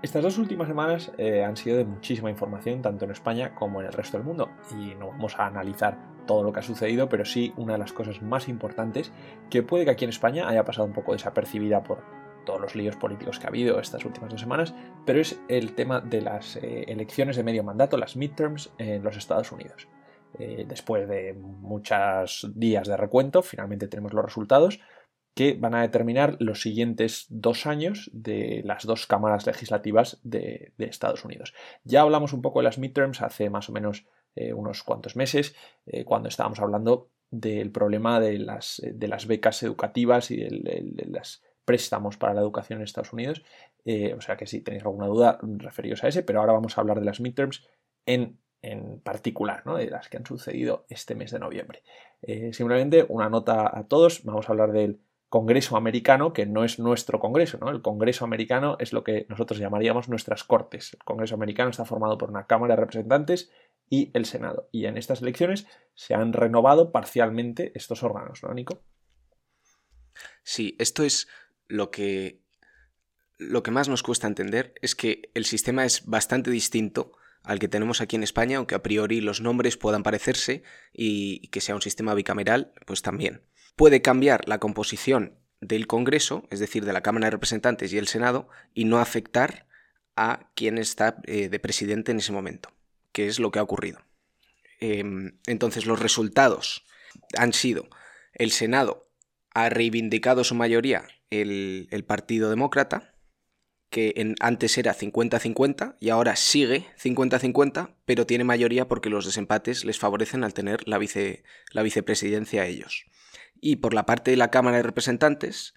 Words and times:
Estas 0.00 0.22
dos 0.22 0.38
últimas 0.38 0.68
semanas 0.68 1.10
eh, 1.18 1.42
han 1.42 1.56
sido 1.56 1.76
de 1.76 1.84
muchísima 1.84 2.30
información, 2.30 2.82
tanto 2.82 3.04
en 3.04 3.10
España 3.10 3.54
como 3.56 3.80
en 3.80 3.88
el 3.88 3.92
resto 3.92 4.16
del 4.16 4.24
mundo, 4.24 4.48
y 4.70 4.94
no 4.94 5.08
vamos 5.08 5.36
a 5.36 5.46
analizar 5.46 5.98
todo 6.24 6.44
lo 6.44 6.52
que 6.52 6.60
ha 6.60 6.62
sucedido, 6.62 7.08
pero 7.08 7.24
sí 7.24 7.52
una 7.56 7.72
de 7.72 7.80
las 7.80 7.92
cosas 7.92 8.22
más 8.22 8.48
importantes 8.48 9.12
que 9.50 9.64
puede 9.64 9.84
que 9.84 9.90
aquí 9.90 10.04
en 10.04 10.10
España 10.10 10.48
haya 10.48 10.64
pasado 10.64 10.86
un 10.86 10.92
poco 10.92 11.14
desapercibida 11.14 11.82
por 11.82 12.04
todos 12.46 12.60
los 12.60 12.76
líos 12.76 12.94
políticos 12.94 13.40
que 13.40 13.46
ha 13.46 13.48
habido 13.48 13.80
estas 13.80 14.04
últimas 14.04 14.30
dos 14.30 14.40
semanas, 14.40 14.72
pero 15.04 15.20
es 15.20 15.40
el 15.48 15.74
tema 15.74 16.00
de 16.00 16.22
las 16.22 16.56
eh, 16.56 16.84
elecciones 16.86 17.36
de 17.36 17.42
medio 17.42 17.64
mandato, 17.64 17.96
las 17.96 18.16
midterms 18.16 18.70
en 18.78 19.02
los 19.02 19.16
Estados 19.16 19.50
Unidos. 19.50 19.88
Eh, 20.38 20.64
después 20.68 21.08
de 21.08 21.34
muchos 21.34 22.48
días 22.54 22.86
de 22.86 22.96
recuento, 22.96 23.42
finalmente 23.42 23.88
tenemos 23.88 24.12
los 24.12 24.24
resultados, 24.24 24.78
que 25.38 25.52
van 25.52 25.72
a 25.76 25.82
determinar 25.82 26.36
los 26.40 26.62
siguientes 26.62 27.26
dos 27.28 27.68
años 27.68 28.10
de 28.12 28.60
las 28.64 28.84
dos 28.84 29.06
cámaras 29.06 29.46
legislativas 29.46 30.18
de, 30.24 30.72
Estados 30.78 31.24
Unidos. 31.24 31.54
Ya 31.84 32.00
hablamos 32.00 32.32
un 32.32 32.42
poco 32.42 32.58
de 32.58 32.64
las 32.64 32.76
midterms 32.76 33.22
hace 33.22 33.48
más 33.48 33.68
o 33.68 33.72
menos 33.72 34.04
eh, 34.34 34.52
unos 34.52 34.82
cuantos 34.82 35.14
meses, 35.14 35.54
eh, 35.86 36.04
cuando 36.04 36.28
estábamos 36.28 36.58
hablando 36.58 37.10
del 37.30 37.70
problema 37.70 38.18
de 38.18 38.40
las, 38.40 38.82
de 38.84 39.06
las 39.06 39.28
becas 39.28 39.62
educativas 39.62 40.32
y 40.32 40.38
de, 40.38 41.06
los 41.06 41.44
préstamos 41.64 42.16
para 42.16 42.34
la 42.34 42.40
educación 42.40 42.80
en 42.80 42.84
Estados 42.86 43.12
Unidos. 43.12 43.44
Eh, 43.84 44.14
o 44.14 44.20
sea 44.20 44.36
que 44.36 44.48
si 44.48 44.60
tenéis 44.60 44.82
alguna 44.82 45.06
duda, 45.06 45.38
referíos 45.40 46.02
a 46.02 46.08
ese, 46.08 46.24
pero 46.24 46.40
ahora 46.40 46.54
vamos 46.54 46.76
a 46.76 46.80
hablar 46.80 46.98
de 46.98 47.06
las 47.06 47.20
midterms 47.20 47.64
en, 48.06 48.40
en 48.60 48.98
particular, 48.98 49.62
¿no? 49.64 49.76
de 49.76 49.88
las 49.88 50.08
que 50.08 50.16
han 50.16 50.26
sucedido 50.26 50.84
este 50.88 51.14
mes 51.14 51.30
de 51.30 51.38
noviembre. 51.38 51.84
simplemente 52.50 53.06
una 53.08 53.30
nota 53.30 53.70
a 53.72 53.86
todos, 53.86 54.24
vamos 54.24 54.48
a 54.48 54.52
hablar 54.52 54.72
del 54.72 54.98
Congreso 55.28 55.76
americano, 55.76 56.32
que 56.32 56.46
no 56.46 56.64
es 56.64 56.78
nuestro 56.78 57.20
Congreso, 57.20 57.58
¿no? 57.58 57.68
El 57.68 57.82
Congreso 57.82 58.24
americano 58.24 58.76
es 58.78 58.94
lo 58.94 59.04
que 59.04 59.26
nosotros 59.28 59.58
llamaríamos 59.58 60.08
nuestras 60.08 60.42
cortes. 60.42 60.94
El 60.94 61.04
Congreso 61.04 61.34
americano 61.34 61.70
está 61.70 61.84
formado 61.84 62.16
por 62.16 62.30
una 62.30 62.46
Cámara 62.46 62.74
de 62.74 62.80
Representantes 62.80 63.50
y 63.90 64.10
el 64.14 64.24
Senado. 64.24 64.68
Y 64.72 64.86
en 64.86 64.96
estas 64.96 65.20
elecciones 65.20 65.66
se 65.94 66.14
han 66.14 66.32
renovado 66.32 66.92
parcialmente 66.92 67.72
estos 67.74 68.02
órganos, 68.02 68.42
¿no, 68.42 68.54
Nico? 68.54 68.82
Sí, 70.42 70.76
esto 70.78 71.04
es 71.04 71.28
lo 71.66 71.90
que 71.90 72.42
lo 73.36 73.62
que 73.62 73.70
más 73.70 73.88
nos 73.88 74.02
cuesta 74.02 74.26
entender 74.26 74.74
es 74.82 74.96
que 74.96 75.30
el 75.34 75.44
sistema 75.44 75.84
es 75.84 76.06
bastante 76.06 76.50
distinto 76.50 77.12
al 77.44 77.60
que 77.60 77.68
tenemos 77.68 78.00
aquí 78.00 78.16
en 78.16 78.24
España, 78.24 78.56
aunque 78.56 78.74
a 78.74 78.82
priori 78.82 79.20
los 79.20 79.40
nombres 79.40 79.76
puedan 79.76 80.02
parecerse 80.02 80.64
y 80.92 81.46
que 81.48 81.60
sea 81.60 81.76
un 81.76 81.82
sistema 81.82 82.14
bicameral, 82.14 82.72
pues 82.84 83.00
también 83.00 83.42
puede 83.78 84.02
cambiar 84.02 84.46
la 84.48 84.58
composición 84.58 85.38
del 85.60 85.86
Congreso, 85.86 86.46
es 86.50 86.58
decir, 86.58 86.84
de 86.84 86.92
la 86.92 87.00
Cámara 87.00 87.28
de 87.28 87.30
Representantes 87.30 87.92
y 87.92 87.96
el 87.96 88.08
Senado, 88.08 88.48
y 88.74 88.84
no 88.84 88.98
afectar 88.98 89.66
a 90.16 90.50
quien 90.54 90.78
está 90.78 91.16
eh, 91.24 91.48
de 91.48 91.60
presidente 91.60 92.10
en 92.10 92.18
ese 92.18 92.32
momento, 92.32 92.70
que 93.12 93.28
es 93.28 93.38
lo 93.38 93.52
que 93.52 93.60
ha 93.60 93.62
ocurrido. 93.62 94.00
Em, 94.80 95.38
entonces, 95.46 95.86
los 95.86 96.00
resultados 96.00 96.84
han 97.36 97.52
sido, 97.52 97.88
el 98.34 98.50
Senado 98.50 99.08
ha 99.54 99.68
reivindicado 99.68 100.42
su 100.42 100.56
mayoría 100.56 101.06
el, 101.30 102.04
Partido 102.06 102.50
Demócrata, 102.50 103.14
que 103.90 104.34
antes 104.40 104.76
era 104.76 104.92
50-50 104.92 105.96
y 106.00 106.10
ahora 106.10 106.34
sigue 106.34 106.86
50-50, 107.00 107.94
pero 108.04 108.26
tiene 108.26 108.42
mayoría 108.42 108.88
porque 108.88 109.08
los 109.08 109.24
desempates 109.24 109.84
les 109.84 110.00
favorecen 110.00 110.42
al 110.42 110.52
tener 110.52 110.86
la, 110.88 110.98
vice, 110.98 111.44
la 111.70 111.82
vicepresidencia 111.82 112.62
a 112.62 112.66
ellos 112.66 113.06
y 113.60 113.76
por 113.76 113.94
la 113.94 114.06
parte 114.06 114.30
de 114.30 114.36
la 114.36 114.50
Cámara 114.50 114.78
de 114.78 114.82
Representantes 114.82 115.74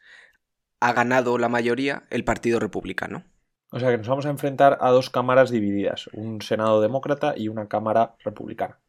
ha 0.80 0.94
ganado 0.94 1.38
la 1.38 1.50
mayoría 1.50 2.04
el 2.10 2.24
Partido 2.24 2.60
Republicano. 2.60 3.26
O 3.72 3.80
sea 3.80 3.90
que 3.90 3.98
nos 3.98 4.08
vamos 4.08 4.26
a 4.26 4.30
enfrentar 4.30 4.78
a 4.82 4.90
dos 4.90 5.10
cámaras 5.10 5.50
divididas, 5.50 6.08
un 6.14 6.42
Senado 6.42 6.82
demócrata 6.82 7.36
y 7.38 7.48
una 7.48 7.68
Cámara 7.68 8.16
republicana. 8.24 8.80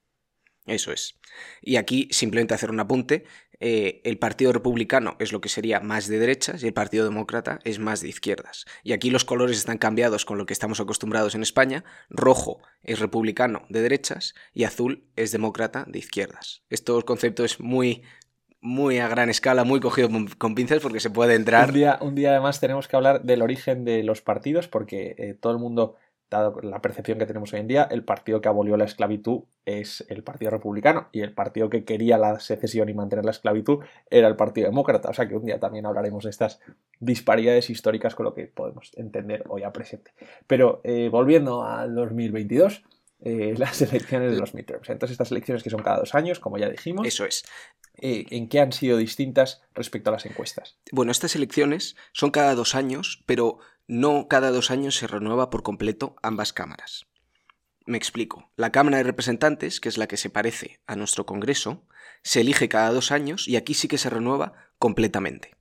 Eso 0.67 0.93
es. 0.93 1.19
Y 1.61 1.77
aquí 1.77 2.09
simplemente 2.12 2.55
hacer 2.55 2.71
un 2.71 2.81
apunte, 2.81 3.25
eh, 3.59 4.00
el 4.05 4.19
Partido 4.19 4.53
Republicano 4.53 5.17
es 5.19 5.33
lo 5.33 5.41
que 5.41 5.49
sería 5.49 5.81
más 5.81 6.09
de 6.09 6.19
derechas 6.19 6.62
y 6.62 6.67
el 6.67 6.72
Partido 6.72 7.05
Demócrata 7.05 7.59
es 7.65 7.78
más 7.78 8.00
de 8.00 8.09
izquierdas. 8.09 8.65
Y 8.83 8.93
aquí 8.93 9.11
los 9.11 9.25
colores 9.25 9.56
están 9.56 9.78
cambiados 9.78 10.25
con 10.25 10.38
lo 10.38 10.47
que 10.47 10.53
estamos 10.53 10.81
acostumbrados 10.81 11.34
en 11.34 11.43
España. 11.43 11.84
Rojo 12.11 12.61
es 12.83 13.00
republicano 13.00 13.62
de 13.69 13.83
derechas 13.83 14.34
y 14.53 14.65
azul 14.65 15.05
es 15.17 15.33
demócrata 15.33 15.84
de 15.88 15.99
izquierdas. 15.99 16.62
Este 16.71 16.93
concepto 17.05 17.44
es 17.44 17.61
muy 17.61 18.03
muy 18.62 19.00
a 19.00 19.09
gran 19.09 19.28
escala, 19.28 19.65
muy 19.65 19.81
cogido 19.81 20.09
con, 20.39 20.55
pinzas 20.55 20.81
porque 20.81 21.00
se 21.00 21.11
puede 21.11 21.34
entrar. 21.34 21.69
Un 21.69 21.75
día, 21.75 21.99
un 22.00 22.15
día 22.15 22.31
además 22.31 22.61
tenemos 22.61 22.89
que 22.89 22.97
hablar 22.97 23.23
del 23.23 23.43
origen 23.43 23.84
de 23.84 24.05
los 24.05 24.23
partidos 24.23 24.69
porque 24.69 25.17
eh, 25.19 25.34
todo 25.34 25.53
el 25.53 25.59
mundo, 25.59 25.97
dado 26.31 26.61
la 26.62 26.81
percepción 26.81 27.19
que 27.19 27.27
tenemos 27.27 27.53
hoy 27.53 27.61
en 27.61 27.67
día, 27.67 27.89
el 27.91 28.05
partido 28.05 28.41
que 28.41 28.49
abolió 28.49 28.77
la 28.77 28.84
esclavitud 28.84 29.43
es 29.67 30.05
el 30.09 30.23
Partido 30.23 30.50
Republicano 30.53 31.09
y 31.12 31.21
el 31.21 31.33
partido 31.33 31.69
que 31.69 31.84
quería 31.84 32.19
la 32.19 32.39
secesión 32.39 32.89
y 32.89 32.95
mantener 32.95 33.25
la 33.25 33.33
esclavitud 33.33 33.81
era 34.09 34.28
el 34.28 34.37
Partido 34.37 34.69
Demócrata. 34.69 35.11
O 35.11 35.15
sea 35.15 35.29
que 35.29 35.37
un 35.37 35.44
día 35.44 35.59
también 35.59 35.84
hablaremos 35.84 36.25
de 36.25 36.31
estas 36.31 36.61
disparidades 37.00 37.69
históricas 37.69 38.15
con 38.15 38.25
lo 38.25 38.33
que 38.33 38.47
podemos 38.47 38.93
entender 38.97 39.44
hoy 39.49 39.65
a 39.65 39.73
presente. 39.73 40.12
Pero 40.47 40.81
eh, 40.84 41.09
volviendo 41.11 41.65
al 41.65 41.94
2022. 41.97 42.84
Eh, 43.25 43.55
las 43.59 43.81
elecciones 43.81 44.33
de 44.33 44.38
los 44.38 44.55
midterms. 44.55 44.88
Entonces, 44.91 45.12
estas 45.12 45.31
elecciones 45.31 45.62
que 45.62 45.71
son 45.71 45.83
cada 45.83 45.99
dos 45.99 46.15
años, 46.15 46.41
como 46.41 46.59
ya 46.59 46.69
dijimos. 46.69 47.06
Eso 47.06 47.25
es. 47.25 47.44
Eh, 47.97 48.27
¿En 48.31 48.49
qué 48.49 48.60
han 48.60 48.72
sido 48.72 48.97
distintas 48.97 49.62
respecto 49.75 50.10
a 50.10 50.15
las 50.15 50.27
encuestas? 50.27 50.77
Bueno, 50.91 51.12
estas 51.12 51.37
elecciones 51.37 51.97
son 52.12 52.31
cada 52.31 52.55
dos 52.55 52.75
años, 52.75 53.22
pero 53.27 53.59
no 53.87 54.28
cada 54.28 54.50
dos 54.50 54.71
años 54.71 54.97
se 54.97 55.06
renueva 55.06 55.50
por 55.50 55.62
completo 55.62 56.16
ambas 56.22 56.53
cámaras. 56.53 57.06
Me 57.84 57.99
explico. 57.99 58.50
La 58.56 58.71
Cámara 58.71 58.99
de 58.99 59.03
Representantes, 59.03 59.81
que 59.81 59.88
es 59.88 59.99
la 59.99 60.06
que 60.06 60.16
se 60.16 60.31
parece 60.31 60.81
a 60.87 60.97
nuestro 60.97 61.27
Congreso, 61.27 61.84
se 62.22 62.41
elige 62.41 62.69
cada 62.69 62.93
dos 62.93 63.11
años 63.11 63.49
y 63.49 63.56
aquí 63.56 63.75
sí 63.75 63.88
que 63.88 63.99
se 63.99 64.11
renueva 64.11 64.53
completamente. 64.78 65.56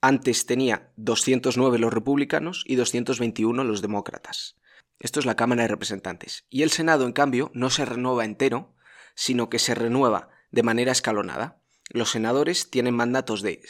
Antes 0.00 0.46
tenía 0.46 0.92
209 0.96 1.78
los 1.78 1.92
republicanos 1.92 2.62
y 2.66 2.76
221 2.76 3.64
los 3.64 3.82
demócratas. 3.82 4.56
Esto 4.98 5.20
es 5.20 5.26
la 5.26 5.36
Cámara 5.36 5.62
de 5.62 5.68
Representantes. 5.68 6.44
Y 6.50 6.62
el 6.62 6.70
Senado, 6.70 7.06
en 7.06 7.12
cambio, 7.12 7.50
no 7.54 7.70
se 7.70 7.84
renueva 7.84 8.24
entero, 8.24 8.74
sino 9.14 9.48
que 9.48 9.58
se 9.58 9.74
renueva 9.74 10.30
de 10.50 10.62
manera 10.62 10.92
escalonada. 10.92 11.60
Los 11.90 12.10
senadores 12.10 12.70
tienen 12.70 12.94
mandatos 12.94 13.42
de, 13.42 13.60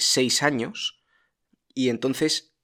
seis 0.00 0.42
años 0.42 1.02
y 1.74 1.88
entonces 1.88 2.54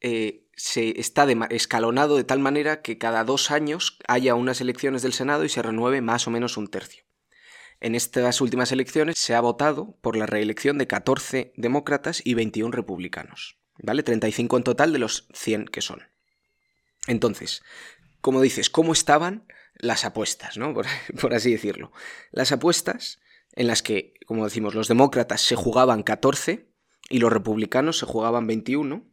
eh, 0.00 0.46
se 0.54 0.98
está 1.00 1.26
escalonado 1.50 2.16
de 2.16 2.24
tal 2.24 2.38
manera 2.38 2.82
que 2.82 2.98
cada 2.98 3.24
dos 3.24 3.50
años 3.50 3.98
haya 4.08 4.34
unas 4.34 4.60
elecciones 4.60 5.02
del 5.02 5.12
Senado 5.12 5.44
y 5.44 5.48
se 5.48 5.62
renueve 5.62 6.00
más 6.00 6.26
o 6.26 6.30
menos 6.30 6.56
un 6.56 6.68
tercio. 6.68 7.04
En 7.80 7.94
estas 7.94 8.42
últimas 8.42 8.72
elecciones 8.72 9.18
se 9.18 9.34
ha 9.34 9.40
votado 9.40 9.96
por 10.02 10.16
la 10.16 10.26
reelección 10.26 10.76
de 10.76 10.86
14 10.86 11.52
demócratas 11.56 12.20
y 12.22 12.34
21 12.34 12.72
republicanos, 12.72 13.58
¿vale? 13.78 14.02
35 14.02 14.58
en 14.58 14.62
total 14.64 14.92
de 14.92 14.98
los 14.98 15.26
100 15.32 15.66
que 15.66 15.80
son. 15.80 16.09
Entonces, 17.06 17.62
como 18.20 18.40
dices, 18.40 18.70
¿cómo 18.70 18.92
estaban 18.92 19.46
las 19.74 20.04
apuestas, 20.04 20.58
¿no? 20.58 20.74
Por, 21.20 21.34
así 21.34 21.52
decirlo. 21.52 21.92
Las 22.30 22.52
apuestas 22.52 23.20
en 23.52 23.66
las 23.66 23.82
que, 23.82 24.14
como 24.26 24.44
decimos, 24.44 24.74
los 24.74 24.88
demócratas 24.88 25.40
se 25.40 25.56
jugaban 25.56 26.02
14 26.02 26.68
y 27.08 27.18
los 27.18 27.32
republicanos 27.32 27.98
se 27.98 28.06
jugaban 28.06 28.46
21, 28.46 29.04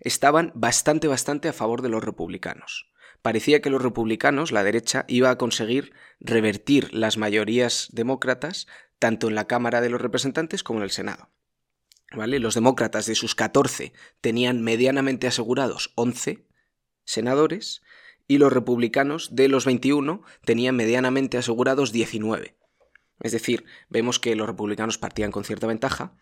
estaban 0.00 0.52
bastante, 0.54 1.08
bastante 1.08 1.48
a 1.48 1.52
favor 1.52 1.82
de 1.82 1.88
los 1.88 2.04
republicanos. 2.04 2.92
Parecía 3.22 3.62
que 3.62 3.70
los 3.70 3.82
republicanos, 3.82 4.52
la 4.52 4.64
derecha, 4.64 5.04
iba 5.08 5.30
a 5.30 5.38
conseguir 5.38 5.92
revertir 6.20 6.92
las 6.92 7.16
mayorías 7.16 7.88
demócratas 7.92 8.66
tanto 8.98 9.28
en 9.28 9.34
la 9.34 9.46
Cámara 9.46 9.80
de 9.80 9.90
los 9.90 10.00
Representantes 10.00 10.62
como 10.62 10.80
en 10.80 10.84
el 10.84 10.90
Senado. 10.90 11.28
¿Vale? 12.14 12.38
Los 12.40 12.54
demócratas 12.54 13.06
de 13.06 13.14
sus 13.14 13.34
14 13.34 13.92
tenían 14.20 14.62
medianamente 14.62 15.26
asegurados 15.26 15.92
11 15.94 16.46
senadores 17.04 17.82
y 18.28 18.38
los 18.38 18.52
republicanos 18.52 19.34
de 19.34 19.48
los 19.48 19.66
21 19.66 20.22
tenían 20.44 20.76
medianamente 20.76 21.38
asegurados 21.38 21.92
19. 21.92 22.56
Es 23.20 23.32
decir, 23.32 23.64
vemos 23.88 24.18
que 24.18 24.34
los 24.34 24.46
republicanos 24.46 24.98
partían 24.98 25.30
con 25.30 25.44
cierta 25.44 25.66
ventaja 25.66 26.16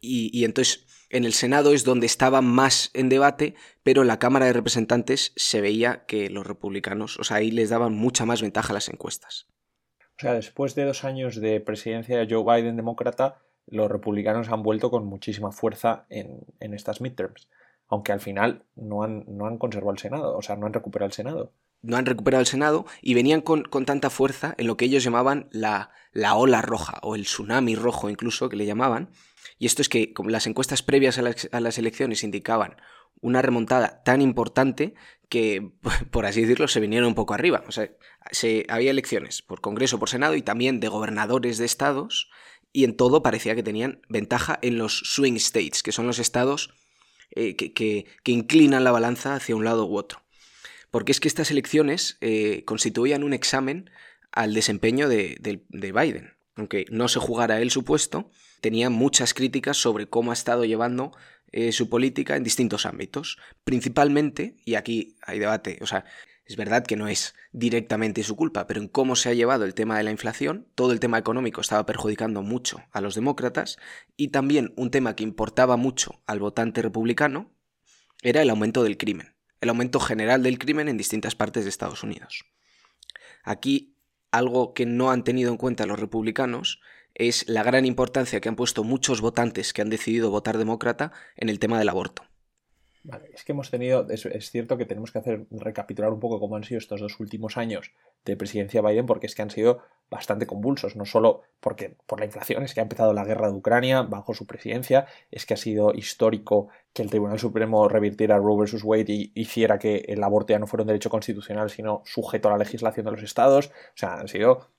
y, 0.00 0.44
entonces 0.44 0.86
en 1.10 1.24
el 1.24 1.32
Senado 1.32 1.72
es 1.72 1.84
donde 1.84 2.06
estaba 2.06 2.42
más 2.42 2.90
en 2.92 3.08
debate, 3.08 3.54
pero 3.82 4.02
en 4.02 4.08
la 4.08 4.18
Cámara 4.18 4.46
de 4.46 4.52
Representantes 4.52 5.32
se 5.36 5.60
veía 5.60 6.04
que 6.06 6.28
los 6.28 6.46
republicanos, 6.46 7.18
o 7.18 7.24
sea, 7.24 7.38
ahí 7.38 7.50
les 7.50 7.70
daban 7.70 7.94
mucha 7.94 8.26
más 8.26 8.42
ventaja 8.42 8.72
las 8.72 8.88
encuestas. 8.88 9.46
O 10.18 10.20
sea, 10.20 10.34
después 10.34 10.74
de 10.74 10.84
dos 10.84 11.04
años 11.04 11.40
de 11.40 11.60
presidencia 11.60 12.18
de 12.18 12.26
Joe 12.28 12.44
Biden 12.44 12.76
demócrata, 12.76 13.42
los 13.66 13.90
republicanos 13.90 14.48
han 14.48 14.62
vuelto 14.62 14.90
con 14.90 15.06
muchísima 15.06 15.52
fuerza 15.52 16.06
en, 16.08 16.40
en 16.60 16.74
estas 16.74 17.00
midterms 17.00 17.48
aunque 17.88 18.12
al 18.12 18.20
final 18.20 18.64
no 18.74 19.02
han, 19.02 19.24
no 19.28 19.46
han 19.46 19.58
conservado 19.58 19.92
el 19.92 19.98
Senado, 19.98 20.36
o 20.36 20.42
sea, 20.42 20.56
no 20.56 20.66
han 20.66 20.72
recuperado 20.72 21.06
el 21.06 21.12
Senado. 21.12 21.52
No 21.82 21.96
han 21.96 22.06
recuperado 22.06 22.40
el 22.40 22.46
Senado 22.46 22.86
y 23.00 23.14
venían 23.14 23.42
con, 23.42 23.64
tanta 23.84 24.10
fuerza 24.10 24.54
en 24.58 24.66
lo 24.66 24.76
que 24.76 24.86
ellos 24.86 25.04
llamaban 25.04 25.48
la, 25.52 25.90
la 26.12 26.34
ola 26.34 26.62
roja 26.62 26.98
o 27.02 27.14
el 27.14 27.24
tsunami 27.24 27.76
rojo 27.76 28.10
incluso, 28.10 28.48
que 28.48 28.56
le 28.56 28.66
llamaban, 28.66 29.10
Y 29.58 29.66
esto 29.66 29.82
es 29.82 29.88
que 29.88 30.12
las 30.24 30.46
encuestas 30.46 30.82
previas 30.82 31.18
a 31.18 31.60
las, 31.60 31.78
elecciones 31.78 32.24
indicaban 32.24 32.76
una 33.20 33.40
remontada 33.40 34.02
tan 34.02 34.20
importante 34.20 34.94
que, 35.28 35.72
por 36.10 36.26
así 36.26 36.40
decirlo, 36.40 36.66
se 36.66 36.80
vinieron 36.80 37.08
un 37.08 37.14
poco 37.14 37.34
arriba. 37.34 37.62
O 37.68 37.72
sea, 37.72 37.90
se, 38.32 38.66
había 38.68 38.90
elecciones 38.90 39.42
por 39.42 39.60
Congreso, 39.60 39.98
por 39.98 40.08
Senado 40.08 40.34
y 40.34 40.42
también 40.42 40.80
de 40.80 40.88
gobernadores 40.88 41.58
de 41.58 41.66
estados, 41.66 42.30
y 42.72 42.84
en 42.84 42.96
todo 42.96 43.22
parecía 43.22 43.54
que 43.54 43.62
tenían 43.62 44.02
ventaja 44.08 44.58
en 44.60 44.76
los 44.76 44.98
swing 45.04 45.36
states, 45.36 45.82
que 45.82 45.92
son 45.92 46.06
los 46.06 46.18
estados 46.18 46.74
eh, 47.30 47.56
que, 47.56 48.06
inclinan 48.24 48.84
la 48.84 48.92
balanza 48.92 49.34
hacia 49.34 49.56
un 49.56 49.64
lado 49.64 49.86
u 49.86 49.96
otro. 49.96 50.22
Porque 50.90 51.12
es 51.12 51.20
que 51.20 51.28
estas 51.28 51.50
elecciones 51.50 52.16
eh, 52.20 52.62
constituían 52.64 53.24
un 53.24 53.32
examen 53.32 53.90
al 54.32 54.54
desempeño 54.54 55.08
de, 55.08 55.36
de 55.40 55.92
Biden. 55.92 56.34
Aunque 56.54 56.86
no 56.90 57.08
se 57.08 57.20
jugara 57.20 57.60
él 57.60 57.70
su 57.70 57.84
puesto, 57.84 58.30
tenía 58.60 58.88
muchas 58.90 59.34
críticas 59.34 59.76
sobre 59.76 60.08
cómo 60.08 60.30
ha 60.30 60.34
estado 60.34 60.64
llevando 60.64 61.12
eh, 61.52 61.72
su 61.72 61.88
política 61.88 62.36
en 62.36 62.42
distintos 62.42 62.86
ámbitos. 62.86 63.38
Principalmente, 63.64 64.56
y 64.64 64.74
aquí 64.74 65.16
hay 65.22 65.38
debate, 65.38 65.78
o 65.80 65.86
sea, 65.86 66.04
es 66.46 66.56
verdad 66.56 66.84
que 66.84 66.96
no 66.96 67.08
es 67.08 67.34
directamente 67.52 68.22
su 68.22 68.36
culpa, 68.36 68.66
pero 68.66 68.80
en 68.80 68.88
cómo 68.88 69.16
se 69.16 69.28
ha 69.28 69.34
llevado 69.34 69.64
el 69.64 69.74
tema 69.74 69.98
de 69.98 70.04
la 70.04 70.12
inflación, 70.12 70.68
todo 70.76 70.92
el 70.92 71.00
tema 71.00 71.18
económico 71.18 71.60
estaba 71.60 71.84
perjudicando 71.86 72.42
mucho 72.42 72.82
a 72.92 73.00
los 73.00 73.16
demócratas 73.16 73.78
y 74.16 74.28
también 74.28 74.72
un 74.76 74.92
tema 74.92 75.16
que 75.16 75.24
importaba 75.24 75.76
mucho 75.76 76.22
al 76.26 76.38
votante 76.38 76.82
republicano 76.82 77.50
era 78.22 78.42
el 78.42 78.50
aumento 78.50 78.84
del 78.84 78.96
crimen, 78.96 79.34
el 79.60 79.70
aumento 79.70 79.98
general 79.98 80.44
del 80.44 80.58
crimen 80.58 80.88
en 80.88 80.96
distintas 80.96 81.34
partes 81.34 81.64
de 81.64 81.70
Estados 81.70 82.04
Unidos. 82.04 82.44
Aquí 83.42 83.96
algo 84.30 84.72
que 84.72 84.86
no 84.86 85.10
han 85.10 85.24
tenido 85.24 85.50
en 85.50 85.56
cuenta 85.56 85.86
los 85.86 85.98
republicanos 85.98 86.80
es 87.14 87.48
la 87.48 87.64
gran 87.64 87.86
importancia 87.86 88.40
que 88.40 88.48
han 88.48 88.56
puesto 88.56 88.84
muchos 88.84 89.20
votantes 89.20 89.72
que 89.72 89.82
han 89.82 89.90
decidido 89.90 90.30
votar 90.30 90.58
demócrata 90.58 91.12
en 91.36 91.48
el 91.48 91.58
tema 91.58 91.78
del 91.78 91.88
aborto. 91.88 92.24
Vale, 93.08 93.30
es 93.32 93.44
que 93.44 93.52
hemos 93.52 93.70
tenido, 93.70 94.08
es, 94.10 94.50
cierto 94.50 94.76
que 94.76 94.84
tenemos 94.84 95.12
que 95.12 95.18
hacer 95.18 95.46
recapitular 95.52 96.12
un 96.12 96.18
poco 96.18 96.40
cómo 96.40 96.56
han 96.56 96.64
sido 96.64 96.78
estos 96.78 97.00
dos 97.00 97.20
últimos 97.20 97.56
años 97.56 97.92
de 98.32 98.36
presidencia 98.36 98.82
Biden, 98.82 99.06
porque 99.06 99.26
es 99.26 99.34
que 99.34 99.42
han 99.42 99.50
sido 99.50 99.80
bastante 100.08 100.46
convulsos, 100.46 100.94
no 100.94 101.04
solo 101.04 101.42
porque 101.60 101.96
por 102.06 102.20
la 102.20 102.26
inflación, 102.26 102.62
es 102.62 102.74
que 102.74 102.80
ha 102.80 102.82
empezado 102.82 103.12
la 103.12 103.24
guerra 103.24 103.48
de 103.48 103.56
Ucrania 103.56 104.02
bajo 104.02 104.34
su 104.34 104.46
presidencia, 104.46 105.06
es 105.30 105.46
que 105.46 105.54
ha 105.54 105.56
sido 105.56 105.92
histórico 105.92 106.68
que 106.92 107.02
el 107.02 107.10
Tribunal 107.10 107.38
Supremo 107.38 107.88
revirtiera 107.88 108.38
Roe 108.38 108.64
vs. 108.64 108.84
Wade 108.84 109.12
y 109.12 109.32
hiciera 109.34 109.78
que 109.78 110.04
el 110.08 110.22
aborto 110.22 110.52
ya 110.52 110.58
no 110.58 110.66
fuera 110.66 110.82
un 110.82 110.88
derecho 110.88 111.10
constitucional, 111.10 111.70
sino 111.70 112.02
sujeto 112.04 112.48
a 112.48 112.52
la 112.52 112.58
legislación 112.58 113.06
de 113.06 113.12
los 113.12 113.22
estados. 113.22 113.66
O 113.66 113.96
sea, 113.96 114.14
han 114.14 114.28
sido, 114.28 114.70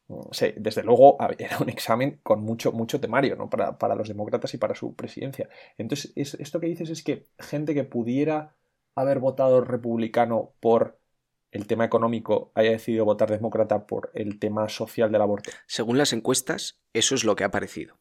desde 0.55 0.83
luego, 0.83 1.17
era 1.37 1.57
un 1.59 1.69
examen 1.69 2.19
con 2.23 2.41
mucho, 2.41 2.71
mucho 2.71 2.99
temario 2.99 3.35
¿no? 3.35 3.49
para, 3.49 3.77
para 3.77 3.95
los 3.95 4.07
demócratas 4.07 4.53
y 4.53 4.57
para 4.57 4.75
su 4.75 4.95
presidencia. 4.95 5.49
Entonces, 5.77 6.13
esto 6.15 6.59
que 6.59 6.67
dices 6.67 6.89
es 6.89 7.03
que 7.03 7.27
gente 7.37 7.73
que 7.73 7.83
pudiera 7.83 8.55
haber 8.95 9.19
votado 9.19 9.61
republicano 9.61 10.53
por 10.59 10.99
el 11.51 11.67
tema 11.67 11.85
económico 11.85 12.51
haya 12.55 12.71
decidido 12.71 13.05
votar 13.05 13.29
demócrata 13.29 13.87
por 13.87 14.11
el 14.13 14.39
tema 14.39 14.69
social 14.69 15.11
del 15.11 15.21
aborto. 15.21 15.51
Según 15.65 15.97
las 15.97 16.13
encuestas, 16.13 16.79
eso 16.93 17.15
es 17.15 17.23
lo 17.23 17.35
que 17.35 17.43
ha 17.43 17.51
parecido. 17.51 17.97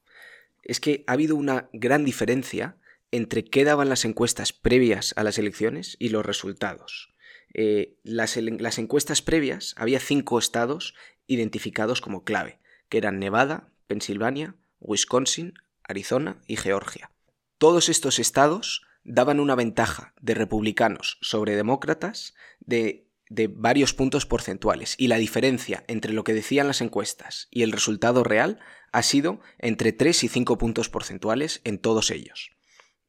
Es 0.63 0.81
que 0.81 1.05
ha 1.07 1.13
habido 1.13 1.37
una 1.37 1.69
gran 1.73 2.05
diferencia 2.05 2.77
entre 3.13 3.45
qué 3.45 3.65
daban 3.65 3.89
las 3.89 4.05
encuestas 4.05 4.53
previas 4.53 5.15
a 5.17 5.23
las 5.23 5.39
elecciones 5.39 5.97
y 5.99 6.09
los 6.09 6.27
resultados. 6.27 7.15
Eh, 7.55 7.97
las, 8.03 8.37
las 8.37 8.79
encuestas 8.79 9.23
previas 9.23 9.75
había 9.79 10.01
cinco 10.01 10.39
estados 10.39 10.95
identificados 11.27 12.01
como 12.01 12.25
clave, 12.25 12.59
que 12.89 12.99
eran 12.99 13.19
Nevada, 13.19 13.71
Pensilvania, 13.87 14.57
Wisconsin, 14.81 15.55
Arizona 15.85 16.43
y 16.47 16.57
Georgia. 16.57 17.11
Todos 17.59 17.89
estos 17.89 18.19
estados 18.19 18.83
daban 19.05 19.41
una 19.41 19.55
ventaja 19.55 20.13
de 20.21 20.35
republicanos 20.35 21.19
sobre 21.21 21.57
demócratas 21.57 22.35
de 22.61 23.06
de 23.29 23.49
varios 23.49 23.93
puntos 23.93 24.27
porcentuales 24.27 24.95
y 24.99 25.09
la 25.09 25.17
diferencia 25.17 25.85
entre 25.89 26.13
lo 26.13 26.25
que 26.25 26.35
decían 26.35 26.69
las 26.69 26.81
encuestas 26.81 27.49
y 27.51 27.63
el 27.63 27.73
resultado 27.73 28.25
real 28.25 28.61
ha 28.93 29.03
sido 29.03 29.41
entre 29.59 29.93
3 29.93 30.25
y 30.25 30.29
5 30.29 30.59
puntos 30.59 30.89
porcentuales 30.89 31.61
en 31.65 31.79
todos 31.79 32.11
ellos. 32.11 32.51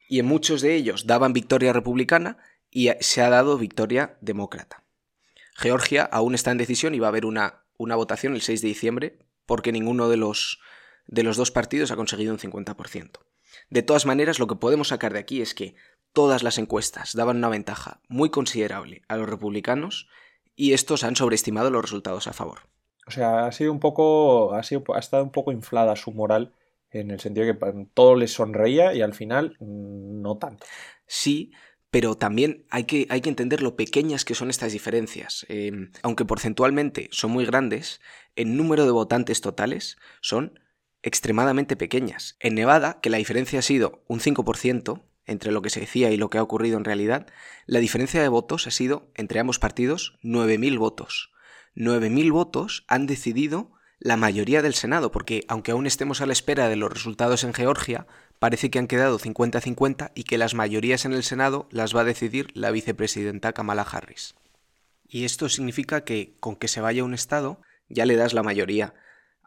Y 0.09 0.19
en 0.19 0.25
muchos 0.25 0.61
de 0.61 0.75
ellos 0.75 1.05
daban 1.05 1.33
victoria 1.33 1.73
republicana 1.73 2.37
y 2.69 2.89
se 2.99 3.21
ha 3.21 3.29
dado 3.29 3.57
victoria 3.57 4.17
demócrata. 4.21 4.83
Georgia 5.55 6.03
aún 6.03 6.35
está 6.35 6.51
en 6.51 6.57
decisión 6.57 6.95
y 6.95 6.99
va 6.99 7.07
a 7.07 7.09
haber 7.09 7.25
una, 7.25 7.65
una 7.77 7.95
votación 7.95 8.33
el 8.33 8.41
6 8.41 8.61
de 8.61 8.67
diciembre 8.67 9.19
porque 9.45 9.71
ninguno 9.71 10.09
de 10.09 10.17
los, 10.17 10.59
de 11.07 11.23
los 11.23 11.37
dos 11.37 11.51
partidos 11.51 11.91
ha 11.91 11.95
conseguido 11.95 12.33
un 12.33 12.39
50%. 12.39 13.19
De 13.69 13.81
todas 13.81 14.05
maneras, 14.05 14.39
lo 14.39 14.47
que 14.47 14.55
podemos 14.55 14.89
sacar 14.89 15.13
de 15.13 15.19
aquí 15.19 15.41
es 15.41 15.53
que 15.53 15.75
todas 16.17 16.41
las 16.41 16.57
encuestas 16.57 17.13
daban 17.13 17.37
una 17.37 17.47
ventaja 17.47 18.01
muy 18.07 18.31
considerable 18.31 19.03
a 19.07 19.17
los 19.17 19.29
republicanos 19.29 20.09
y 20.55 20.73
estos 20.73 21.03
han 21.03 21.15
sobreestimado 21.15 21.69
los 21.69 21.83
resultados 21.83 22.25
a 22.25 22.33
favor. 22.33 22.61
O 23.05 23.11
sea, 23.11 23.45
ha 23.45 23.51
sido 23.51 23.71
un 23.71 23.79
poco, 23.79 24.55
ha, 24.55 24.63
sido, 24.63 24.83
ha 24.95 24.97
estado 24.97 25.23
un 25.23 25.31
poco 25.31 25.51
inflada 25.51 25.95
su 25.95 26.11
moral 26.11 26.53
en 26.89 27.11
el 27.11 27.19
sentido 27.19 27.45
de 27.45 27.55
que 27.55 27.87
todo 27.93 28.15
les 28.15 28.33
sonreía 28.33 28.95
y 28.95 29.03
al 29.03 29.13
final 29.13 29.57
mm, 29.59 30.23
no 30.23 30.39
tanto. 30.39 30.65
Sí, 31.05 31.51
pero 31.91 32.15
también 32.15 32.65
hay 32.71 32.85
que, 32.85 33.05
hay 33.11 33.21
que 33.21 33.29
entender 33.29 33.61
lo 33.61 33.75
pequeñas 33.75 34.25
que 34.25 34.33
son 34.33 34.49
estas 34.49 34.71
diferencias. 34.71 35.45
Em, 35.49 35.91
aunque 36.01 36.25
porcentualmente 36.25 37.09
son 37.11 37.29
muy 37.29 37.45
grandes, 37.45 38.01
el 38.35 38.57
número 38.57 38.85
de 38.85 38.91
votantes 38.91 39.39
totales 39.41 39.97
son 40.21 40.59
extremadamente 41.03 41.75
pequeñas. 41.75 42.37
En 42.39 42.55
Nevada, 42.55 43.01
que 43.03 43.11
la 43.11 43.19
diferencia 43.19 43.59
ha 43.59 43.61
sido 43.61 44.03
un 44.07 44.19
5%, 44.19 45.03
entre 45.27 45.51
lo 45.51 45.61
que 45.61 45.69
se 45.69 45.81
decía 45.81 46.09
y 46.11 46.17
lo 46.17 46.29
que 46.29 46.37
ha 46.37 46.43
ocurrido 46.43 46.77
en 46.77 46.85
realidad, 46.85 47.27
la 47.65 47.79
diferencia 47.79 48.21
de 48.21 48.29
votos 48.29 48.65
ha 48.65 48.71
sido, 48.71 49.11
entre 49.15 49.39
ambos 49.39 49.59
partidos, 49.59 50.17
9.000 50.23 50.77
votos. 50.77 51.31
9.000 51.75 52.31
votos 52.31 52.85
han 52.87 53.05
decidido 53.05 53.71
la 53.99 54.17
mayoría 54.17 54.61
del 54.61 54.73
Senado, 54.73 55.11
porque 55.11 55.43
aunque 55.47 55.71
aún 55.71 55.87
estemos 55.87 56.21
a 56.21 56.25
la 56.25 56.33
espera 56.33 56.69
de 56.69 56.75
los 56.75 56.91
resultados 56.91 57.43
en 57.43 57.53
Georgia, 57.53 58.07
parece 58.39 58.69
que 58.69 58.79
han 58.79 58.87
quedado 58.87 59.19
50-50 59.19 60.11
y 60.15 60.23
que 60.23 60.37
las 60.37 60.53
mayorías 60.53 61.05
en 61.05 61.13
el 61.13 61.23
Senado 61.23 61.67
las 61.71 61.95
va 61.95 62.01
a 62.01 62.05
decidir 62.05 62.47
la 62.53 62.71
vicepresidenta 62.71 63.53
Kamala 63.53 63.81
Harris. 63.83 64.35
Y 65.07 65.25
esto 65.25 65.49
significa 65.49 66.03
que 66.03 66.35
con 66.39 66.55
que 66.55 66.67
se 66.67 66.81
vaya 66.81 67.03
un 67.03 67.13
Estado, 67.13 67.61
ya 67.89 68.05
le 68.05 68.15
das 68.15 68.33
la 68.33 68.43
mayoría 68.43 68.93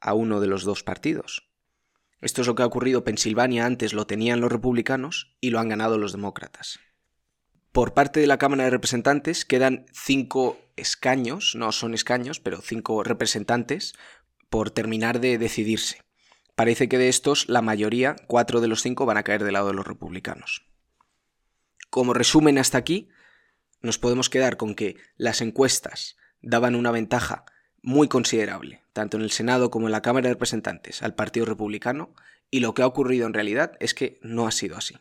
a 0.01 0.15
uno 0.15 0.41
de 0.41 0.47
los 0.47 0.65
dos 0.65 0.83
partidos. 0.83 1.50
Esto 2.21 2.43
es 2.43 2.47
lo 2.47 2.55
que 2.55 2.63
ha 2.63 2.67
ocurrido. 2.67 3.05
Pensilvania 3.05 3.67
antes 3.67 3.93
lo 3.93 4.07
tenían 4.07 4.41
los 4.41 4.53
republicanos 4.53 5.37
y 5.41 5.51
lo 5.51 5.59
han 5.59 5.69
ganado 5.69 5.99
los 5.99 6.13
demócratas. 6.13 6.81
Por 7.73 7.95
parte 7.95 8.21
de 8.21 8.27
la 8.27 8.39
Cámara 8.39 8.65
de 8.65 8.71
Representantes 8.71 9.45
quedan 9.45 9.87
cinco 9.93 10.59
escaños, 10.77 11.55
no 11.55 11.71
son 11.73 11.95
escaños, 11.95 12.41
pero 12.41 12.61
cinco 12.61 13.05
representantes 13.05 13.95
por 14.49 14.71
terminar 14.71 15.21
de 15.21 15.39
decidirse. 15.39 16.03
Parece 16.57 16.89
que 16.89 16.99
de 16.99 17.09
estos 17.09 17.49
la 17.49 17.63
mayoría, 17.63 18.17
cuatro 18.27 18.61
de 18.61 18.69
los 18.69 18.83
cinco, 18.83 19.07
van 19.07 19.17
a 19.17 19.23
caer 19.23 19.45
del 19.45 19.55
lado 19.55 19.69
de 19.69 19.75
los 19.75 19.87
republicanos. 19.87 20.67
Como 21.89 22.13
resumen 22.13 22.59
hasta 22.59 22.77
aquí, 22.77 23.09
nos 23.81 23.99
podemos 23.99 24.29
quedar 24.29 24.57
con 24.57 24.75
que 24.75 24.97
las 25.17 25.41
encuestas 25.41 26.17
daban 26.43 26.75
una 26.75 26.91
ventaja 26.91 27.45
muy 27.83 28.09
considerable, 28.09 28.83
tanto 28.93 29.17
en 29.17 29.23
el 29.23 29.31
Senado 29.31 29.71
como 29.71 29.87
en 29.87 29.93
la 29.93 30.03
Cámara 30.03 30.29
de 30.29 30.35
Representantes, 30.35 31.03
al 31.03 31.15
Partido 31.15 31.47
Republicano, 31.47 32.15
y 32.51 32.61
lo 32.61 32.75
que 32.75 32.83
ha 32.83 32.87
ocurrido 32.87 33.27
en 33.27 33.35
realidad 33.35 33.73
es 33.81 33.95
que 33.95 34.19
no 34.23 34.47
ha 34.47 34.51
sido 34.51 34.77
así. 34.77 34.97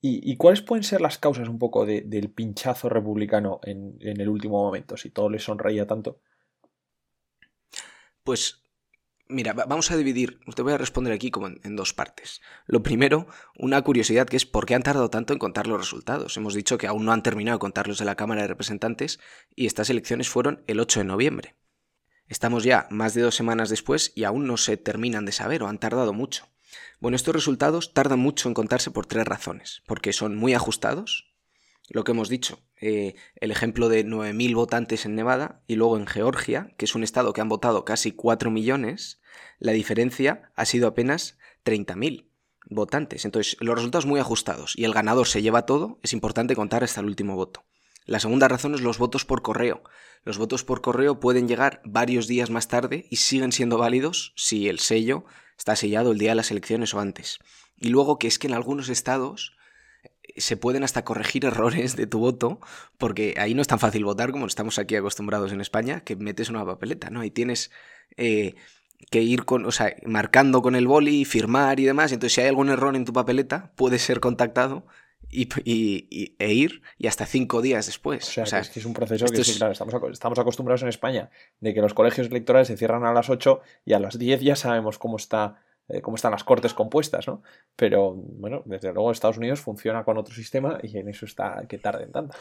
¿Y, 0.00 0.36
cuáles 0.36 0.62
pueden 0.62 0.84
ser 0.84 1.00
las 1.00 1.18
causas 1.18 1.48
un 1.48 1.58
poco 1.58 1.84
del 1.84 2.30
pinchazo 2.30 2.88
republicano 2.88 3.58
en, 3.64 3.98
el 4.00 4.28
último 4.28 4.62
momento, 4.62 4.96
si 4.96 5.10
todo 5.10 5.28
le 5.28 5.40
sonreía 5.40 5.88
tanto? 5.88 6.20
Pues 8.22 8.62
Mira, 9.30 9.52
vamos 9.52 9.90
a 9.90 9.96
dividir, 9.96 10.40
te 10.56 10.62
voy 10.62 10.72
a 10.72 10.78
responder 10.78 11.12
aquí 11.12 11.30
como 11.30 11.48
en, 11.48 11.76
dos 11.76 11.92
partes. 11.92 12.40
Lo 12.66 12.82
primero, 12.82 13.26
una 13.56 13.82
curiosidad 13.82 14.26
que 14.26 14.38
es 14.38 14.46
por 14.46 14.64
qué 14.64 14.74
han 14.74 14.82
tardado 14.82 15.10
tanto 15.10 15.34
en 15.34 15.38
contar 15.38 15.66
los 15.66 15.78
resultados. 15.78 16.38
Hemos 16.38 16.54
dicho 16.54 16.78
que 16.78 16.86
aún 16.86 17.04
no 17.04 17.12
han 17.12 17.22
terminado 17.22 17.56
de 17.56 17.60
contarlos 17.60 17.98
de 17.98 18.06
la 18.06 18.14
Cámara 18.14 18.40
de 18.40 18.48
Representantes 18.48 19.20
y 19.54 19.66
estas 19.66 19.90
elecciones 19.90 20.30
fueron 20.30 20.62
el 20.66 20.80
8 20.80 21.00
de 21.00 21.04
noviembre. 21.04 21.56
Estamos 22.26 22.64
ya 22.64 22.86
más 22.90 23.12
de 23.12 23.20
dos 23.20 23.34
semanas 23.34 23.68
después 23.68 24.12
y 24.14 24.24
aún 24.24 24.46
no 24.46 24.56
se 24.56 24.78
terminan 24.78 25.26
de 25.26 25.32
saber 25.32 25.62
o 25.62 25.68
han 25.68 25.78
tardado 25.78 26.14
mucho. 26.14 26.48
Bueno, 26.98 27.16
estos 27.16 27.34
resultados 27.34 27.92
tardan 27.92 28.18
mucho 28.18 28.48
en 28.48 28.54
contarse 28.54 28.90
por 28.90 29.04
tres 29.04 29.26
razones. 29.26 29.82
Porque 29.86 30.14
son 30.14 30.36
muy 30.36 30.54
ajustados, 30.54 31.27
lo 31.88 32.04
que 32.04 32.12
hemos 32.12 32.28
dicho, 32.28 32.60
eh, 32.80 33.14
el 33.36 33.50
ejemplo 33.50 33.88
de 33.88 34.04
9.000 34.04 34.54
votantes 34.54 35.06
en 35.06 35.14
Nevada 35.14 35.62
y 35.66 35.76
luego 35.76 35.96
en 35.96 36.06
Georgia, 36.06 36.74
que 36.76 36.84
es 36.84 36.94
un 36.94 37.02
estado 37.02 37.32
que 37.32 37.40
han 37.40 37.48
votado 37.48 37.84
casi 37.84 38.12
4 38.12 38.50
millones, 38.50 39.20
la 39.58 39.72
diferencia 39.72 40.52
ha 40.54 40.64
sido 40.64 40.86
apenas 40.86 41.38
30.000 41.64 42.28
votantes. 42.70 43.24
Entonces, 43.24 43.56
los 43.60 43.74
resultados 43.74 44.06
muy 44.06 44.20
ajustados 44.20 44.74
y 44.76 44.84
el 44.84 44.92
ganador 44.92 45.26
se 45.26 45.42
lleva 45.42 45.66
todo, 45.66 45.98
es 46.02 46.12
importante 46.12 46.54
contar 46.54 46.84
hasta 46.84 47.00
el 47.00 47.06
último 47.06 47.36
voto. 47.36 47.64
La 48.04 48.20
segunda 48.20 48.48
razón 48.48 48.74
es 48.74 48.80
los 48.80 48.98
votos 48.98 49.24
por 49.24 49.42
correo. 49.42 49.82
Los 50.24 50.38
votos 50.38 50.64
por 50.64 50.80
correo 50.80 51.20
pueden 51.20 51.46
llegar 51.46 51.82
varios 51.84 52.26
días 52.26 52.48
más 52.50 52.68
tarde 52.68 53.06
y 53.10 53.16
siguen 53.16 53.52
siendo 53.52 53.76
válidos 53.76 54.32
si 54.36 54.68
el 54.68 54.78
sello 54.78 55.24
está 55.58 55.76
sellado 55.76 56.12
el 56.12 56.18
día 56.18 56.30
de 56.30 56.36
las 56.36 56.50
elecciones 56.50 56.94
o 56.94 57.00
antes. 57.00 57.38
Y 57.76 57.88
luego 57.88 58.18
que 58.18 58.26
es 58.26 58.38
que 58.38 58.46
en 58.46 58.54
algunos 58.54 58.88
estados 58.88 59.57
se 60.36 60.56
pueden 60.56 60.84
hasta 60.84 61.04
corregir 61.04 61.44
errores 61.44 61.96
de 61.96 62.06
tu 62.06 62.18
voto, 62.18 62.60
porque 62.96 63.34
ahí 63.38 63.54
no 63.54 63.62
es 63.62 63.68
tan 63.68 63.78
fácil 63.78 64.04
votar 64.04 64.30
como 64.30 64.46
estamos 64.46 64.78
aquí 64.78 64.96
acostumbrados 64.96 65.52
en 65.52 65.60
España, 65.60 66.00
que 66.00 66.16
metes 66.16 66.50
una 66.50 66.64
papeleta, 66.64 67.10
¿no? 67.10 67.24
Y 67.24 67.30
tienes 67.30 67.70
eh, 68.16 68.54
que 69.10 69.22
ir 69.22 69.44
con, 69.44 69.64
o 69.64 69.72
sea, 69.72 69.94
marcando 70.04 70.62
con 70.62 70.74
el 70.74 70.86
boli, 70.86 71.24
firmar 71.24 71.80
y 71.80 71.84
demás. 71.84 72.12
Entonces, 72.12 72.34
si 72.34 72.40
hay 72.40 72.48
algún 72.48 72.68
error 72.68 72.94
en 72.96 73.04
tu 73.04 73.12
papeleta, 73.12 73.72
puedes 73.76 74.02
ser 74.02 74.20
contactado 74.20 74.86
y, 75.30 76.34
e 76.38 76.52
ir 76.52 76.82
y 76.96 77.06
hasta 77.06 77.26
cinco 77.26 77.62
días 77.62 77.86
después. 77.86 78.38
O 78.38 78.46
sea, 78.46 78.60
es 78.60 78.70
que 78.70 78.80
es 78.80 78.86
un 78.86 78.94
proceso 78.94 79.26
que 79.26 79.42
claro, 79.56 79.72
estamos, 79.72 79.94
estamos, 80.12 80.38
acostumbrados 80.38 80.82
en 80.82 80.88
España 80.88 81.30
de 81.60 81.74
que 81.74 81.80
los 81.80 81.94
colegios 81.94 82.28
electorales 82.28 82.68
se 82.68 82.76
cierran 82.76 83.04
a 83.04 83.12
las 83.12 83.28
8 83.28 83.60
y 83.84 83.92
a 83.92 83.98
las 83.98 84.18
10 84.18 84.40
ya 84.40 84.56
sabemos 84.56 84.98
cómo 84.98 85.16
está 85.16 85.60
eh, 85.88 86.00
cómo 86.00 86.16
están 86.16 86.32
las 86.32 86.44
cortes 86.44 86.74
compuestas, 86.74 87.26
¿no? 87.26 87.42
Pero 87.76 88.14
bueno, 88.14 88.62
desde 88.66 88.92
luego 88.92 89.10
Estados 89.10 89.38
Unidos 89.38 89.60
funciona 89.60 90.04
con 90.04 90.18
otro 90.18 90.34
sistema 90.34 90.78
y 90.82 90.98
en 90.98 91.08
eso 91.08 91.24
está 91.26 91.64
que 91.68 91.78
tarden 91.78 92.12
tanto. 92.12 92.36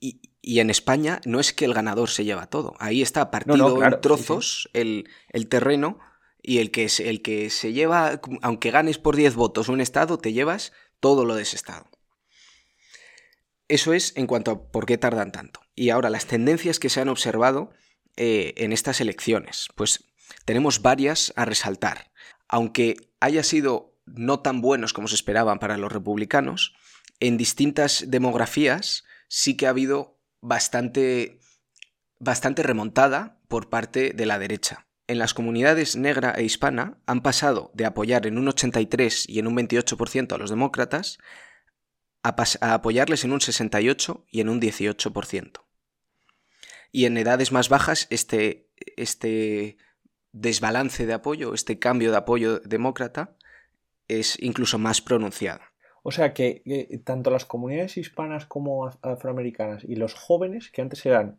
Y, 0.00 0.20
en 0.42 0.70
España 0.70 1.20
no 1.24 1.40
es 1.40 1.52
que 1.52 1.64
el 1.64 1.74
ganador 1.74 2.08
se 2.08 2.24
lleva 2.24 2.46
todo. 2.46 2.74
Ahí 2.78 3.02
está 3.02 3.30
partido 3.30 3.82
en 3.82 4.00
trozos 4.00 4.70
El, 4.72 5.04
terreno 5.48 5.98
y 6.40 6.58
el 6.58 6.70
que, 6.70 6.88
el 7.00 7.22
que 7.22 7.50
se 7.50 7.72
lleva, 7.72 8.20
aunque 8.42 8.70
ganes 8.70 8.98
por 8.98 9.16
10 9.16 9.34
votos 9.34 9.68
un 9.68 9.80
estado, 9.80 10.18
te 10.18 10.32
llevas 10.32 10.72
todo 11.00 11.24
lo 11.24 11.34
de 11.34 11.42
ese 11.42 11.56
estado. 11.56 11.86
Eso 13.68 13.92
es 13.92 14.16
en 14.16 14.26
cuanto 14.26 14.50
a 14.52 14.70
por 14.70 14.86
qué 14.86 14.96
tardan 14.96 15.32
tanto. 15.32 15.60
Y 15.74 15.90
ahora, 15.90 16.08
las 16.08 16.26
tendencias 16.26 16.78
que 16.78 16.88
se 16.88 17.00
han 17.00 17.08
observado 17.08 17.70
eh, 18.16 18.54
en 18.56 18.72
estas 18.72 19.02
elecciones. 19.02 19.68
Pues 19.74 20.04
tenemos 20.46 20.80
varias 20.80 21.34
a 21.36 21.44
resaltar. 21.44 22.10
Aunque 22.48 22.96
haya 23.20 23.42
sido 23.42 23.94
no 24.06 24.40
tan 24.40 24.60
buenos 24.60 24.92
como 24.92 25.08
se 25.08 25.16
esperaban 25.16 25.58
para 25.58 25.76
los 25.76 25.92
republicanos, 25.92 26.74
en 27.20 27.36
distintas 27.36 28.04
demografías 28.08 29.04
sí 29.28 29.56
que 29.56 29.66
ha 29.66 29.70
habido 29.70 30.18
bastante, 30.40 31.40
bastante 32.18 32.62
remontada 32.62 33.40
por 33.48 33.68
parte 33.68 34.12
de 34.14 34.26
la 34.26 34.38
derecha. 34.38 34.86
En 35.08 35.18
las 35.18 35.34
comunidades 35.34 35.96
negra 35.96 36.32
e 36.36 36.42
hispana 36.42 36.98
han 37.06 37.22
pasado 37.22 37.70
de 37.74 37.86
apoyar 37.86 38.26
en 38.26 38.38
un 38.38 38.48
83 38.48 39.28
y 39.28 39.38
en 39.38 39.46
un 39.46 39.56
28% 39.56 40.32
a 40.32 40.38
los 40.38 40.50
demócratas 40.50 41.18
a, 42.22 42.74
apoyarles 42.74 43.24
en 43.24 43.32
un 43.32 43.40
68 43.40 44.26
y 44.30 44.40
en 44.40 44.48
un 44.48 44.60
18%. 44.60 45.64
Y 46.90 47.04
en 47.04 47.18
edades 47.18 47.52
más 47.52 47.68
bajas 47.68 48.08
este, 48.10 48.70
este 48.96 49.76
desbalance 50.40 51.06
de 51.06 51.14
apoyo, 51.14 51.54
este 51.54 51.78
cambio 51.78 52.10
de 52.10 52.18
apoyo 52.18 52.60
demócrata, 52.60 53.36
es 54.08 54.40
incluso 54.40 54.78
más 54.78 55.00
pronunciado. 55.00 55.60
O 56.02 56.12
sea 56.12 56.34
que, 56.34 56.62
tanto 57.04 57.30
las 57.30 57.44
comunidades 57.44 57.96
hispanas 57.96 58.46
como 58.46 58.86
afroamericanas 59.02 59.82
y 59.84 59.96
los 59.96 60.14
jóvenes, 60.14 60.70
que 60.70 60.82
antes 60.82 61.04
eran 61.04 61.38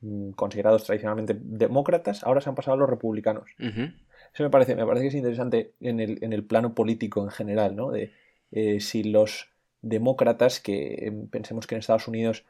mm, 0.00 0.30
considerados 0.32 0.84
tradicionalmente 0.84 1.38
demócratas, 1.40 2.22
ahora 2.24 2.40
se 2.40 2.50
han 2.50 2.54
pasado 2.54 2.74
a 2.74 2.80
los 2.80 2.90
republicanos. 2.90 3.50
Eso 3.58 4.42
me 4.42 4.50
parece, 4.50 4.74
me 4.74 4.84
parece 4.84 5.04
que 5.04 5.08
es 5.08 5.14
interesante 5.14 5.72
en 5.80 6.00
el, 6.00 6.22
en 6.22 6.32
el 6.32 6.44
plano 6.44 6.74
político 6.74 7.22
en 7.22 7.30
general, 7.30 7.76
¿no? 7.76 7.92
De 7.92 8.12
eh, 8.50 8.80
si 8.80 9.04
los 9.04 9.48
demócratas, 9.80 10.60
que 10.60 11.06
em, 11.06 11.28
pensemos 11.28 11.66
que 11.66 11.74
en 11.76 11.78
Estados 11.78 12.08
Unidos 12.08 12.44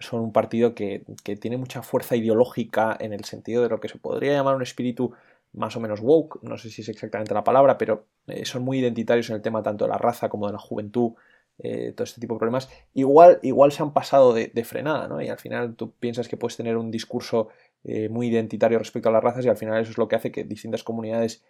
son 0.00 0.20
un 0.20 0.32
partido 0.32 0.74
que, 0.74 1.04
tiene 1.40 1.56
mucha 1.56 1.82
fuerza 1.82 2.16
ideológica 2.16 2.96
en 2.98 3.12
el 3.12 3.24
sentido 3.24 3.62
de 3.62 3.68
lo 3.68 3.80
que 3.80 3.88
se 3.88 3.98
podría 3.98 4.32
llamar 4.32 4.56
un 4.56 4.62
espíritu 4.62 5.12
más 5.52 5.76
o 5.76 5.80
menos 5.80 6.00
woke, 6.00 6.40
no 6.42 6.58
sé 6.58 6.70
si 6.70 6.82
es 6.82 6.88
exactamente 6.88 7.34
la 7.34 7.44
palabra, 7.44 7.76
pero 7.76 8.06
eh, 8.26 8.44
son 8.44 8.62
muy 8.62 8.78
identitarios 8.78 9.28
en 9.30 9.36
el 9.36 9.42
tema 9.42 9.62
tanto 9.62 9.84
de 9.84 9.90
la 9.90 9.98
raza 9.98 10.28
como 10.28 10.46
de 10.46 10.52
la 10.52 10.58
juventud, 10.58 11.12
eh, 11.58 11.92
todo 11.94 12.04
este 12.04 12.20
tipo 12.20 12.34
de 12.34 12.38
problemas, 12.38 12.70
igual, 12.94 13.38
igual 13.42 13.72
se 13.72 13.82
han 13.82 13.92
pasado 13.92 14.32
de, 14.32 14.64
frenada, 14.64 15.08
¿no? 15.08 15.20
Y 15.20 15.28
al 15.28 15.38
final 15.38 15.74
tú 15.74 15.92
piensas 15.92 16.28
que 16.28 16.36
puedes 16.36 16.56
tener 16.56 16.76
un 16.76 16.90
discurso 16.90 17.48
eh, 17.84 18.08
muy 18.08 18.28
identitario 18.28 18.78
respecto 18.78 19.08
a 19.08 19.12
las 19.12 19.22
razas 19.22 19.44
y 19.44 19.48
al 19.48 19.56
final 19.56 19.80
eso 19.80 19.90
es 19.90 19.98
lo 19.98 20.08
que 20.08 20.16
hace 20.16 20.32
que 20.32 20.44
distintas 20.44 20.84
comunidades 20.84 21.42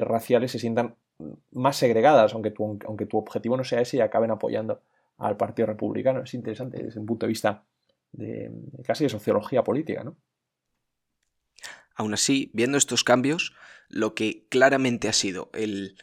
raciales 0.00 0.50
se 0.50 0.58
sientan 0.58 0.96
más 1.52 1.76
segregadas, 1.76 2.34
aunque 2.34 2.50
tu, 2.50 2.76
aunque 2.86 3.06
tu 3.06 3.18
objetivo 3.18 3.56
no 3.56 3.62
sea 3.62 3.80
ese 3.80 3.98
y 3.98 4.00
acaben 4.00 4.32
apoyando 4.32 4.80
al 5.18 5.36
Partido 5.36 5.66
Republicano. 5.66 6.22
Es 6.24 6.34
interesante 6.34 6.82
desde 6.82 6.98
un 6.98 7.06
punto 7.06 7.26
de 7.26 7.28
vista 7.28 7.62
de 8.10 8.50
casi 8.84 9.04
de 9.04 9.10
sociología 9.10 9.62
política, 9.62 10.02
¿no? 10.02 10.16
Aún 11.94 12.14
así, 12.14 12.50
viendo 12.54 12.78
estos 12.78 13.04
cambios, 13.04 13.54
lo 13.88 14.14
que 14.14 14.46
claramente 14.48 15.08
ha 15.08 15.12
sido 15.12 15.50
el, 15.52 15.96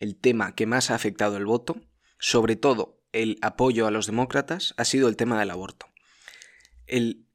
el 0.00 0.16
tema 0.16 0.54
que 0.54 0.66
más 0.66 0.90
ha 0.90 0.94
afectado 0.94 1.36
el 1.36 1.46
voto, 1.46 1.80
sobre 2.18 2.56
todo 2.56 3.00
el 3.12 3.38
apoyo 3.42 3.86
a 3.86 3.90
los 3.90 4.06
demócratas, 4.06 4.74
ha 4.76 4.84
sido 4.84 5.08
el 5.08 5.16
tema 5.16 5.38
del 5.38 5.50
aborto. 5.50 5.86
El 6.86 7.26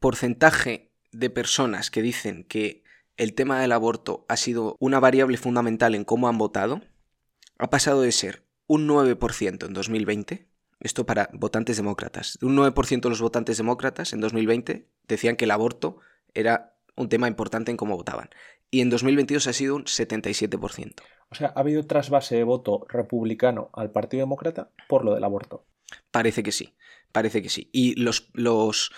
porcentaje 0.00 0.92
de 1.12 1.30
personas 1.30 1.90
que 1.90 2.02
dicen 2.02 2.44
que 2.44 2.82
el 3.16 3.34
tema 3.34 3.60
del 3.60 3.72
aborto 3.72 4.24
ha 4.28 4.36
sido 4.36 4.76
una 4.80 4.98
variable 4.98 5.36
fundamental 5.36 5.94
en 5.94 6.04
cómo 6.04 6.28
han 6.28 6.38
votado 6.38 6.82
ha 7.58 7.70
pasado 7.70 8.02
de 8.02 8.10
ser 8.10 8.44
un 8.66 8.88
9% 8.88 9.66
en 9.66 9.72
2020, 9.72 10.48
esto 10.80 11.06
para 11.06 11.30
votantes 11.32 11.76
demócratas, 11.76 12.38
un 12.42 12.56
9% 12.56 13.02
de 13.02 13.08
los 13.08 13.20
votantes 13.20 13.58
demócratas 13.58 14.12
en 14.12 14.20
2020 14.20 14.88
decían 15.06 15.36
que 15.36 15.44
el 15.44 15.52
aborto 15.52 15.98
era 16.34 16.71
un 16.96 17.08
tema 17.08 17.28
importante 17.28 17.70
en 17.70 17.76
cómo 17.76 17.96
votaban. 17.96 18.30
Y 18.70 18.80
en 18.80 18.90
2022 18.90 19.46
ha 19.46 19.52
sido 19.52 19.76
un 19.76 19.84
77%. 19.84 20.94
O 21.30 21.34
sea, 21.34 21.52
¿ha 21.54 21.60
habido 21.60 21.86
trasvase 21.86 22.36
de 22.36 22.44
voto 22.44 22.86
republicano 22.88 23.70
al 23.72 23.90
Partido 23.90 24.22
Demócrata 24.22 24.70
por 24.88 25.04
lo 25.04 25.14
del 25.14 25.24
aborto? 25.24 25.64
Parece 26.10 26.42
que 26.42 26.52
sí, 26.52 26.74
parece 27.10 27.42
que 27.42 27.48
sí. 27.48 27.68
Y 27.72 28.00
los, 28.00 28.30
los, 28.34 28.92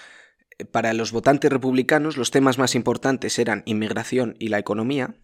para 0.71 0.93
los 0.95 1.13
votantes 1.13 1.51
republicanos 1.51 2.17
los 2.17 2.31
temas 2.31 2.59
más 2.59 2.75
importantes 2.75 3.39
eran 3.39 3.63
inmigración 3.67 4.37
y 4.39 4.49
la 4.49 4.59
economía, 4.59 5.15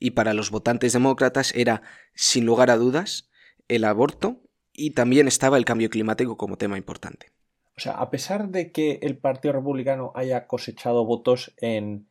y 0.00 0.12
para 0.12 0.34
los 0.34 0.50
votantes 0.50 0.92
demócratas 0.92 1.54
era, 1.54 1.82
sin 2.14 2.46
lugar 2.46 2.70
a 2.70 2.76
dudas, 2.76 3.30
el 3.68 3.84
aborto 3.84 4.42
y 4.72 4.90
también 4.90 5.28
estaba 5.28 5.56
el 5.56 5.64
cambio 5.64 5.90
climático 5.90 6.36
como 6.36 6.56
tema 6.56 6.78
importante. 6.78 7.32
O 7.78 7.80
sea, 7.80 7.92
a 7.92 8.10
pesar 8.10 8.48
de 8.48 8.72
que 8.72 8.98
el 9.02 9.16
Partido 9.18 9.52
Republicano 9.52 10.10
haya 10.16 10.48
cosechado 10.48 11.04
votos 11.04 11.54
en, 11.58 12.08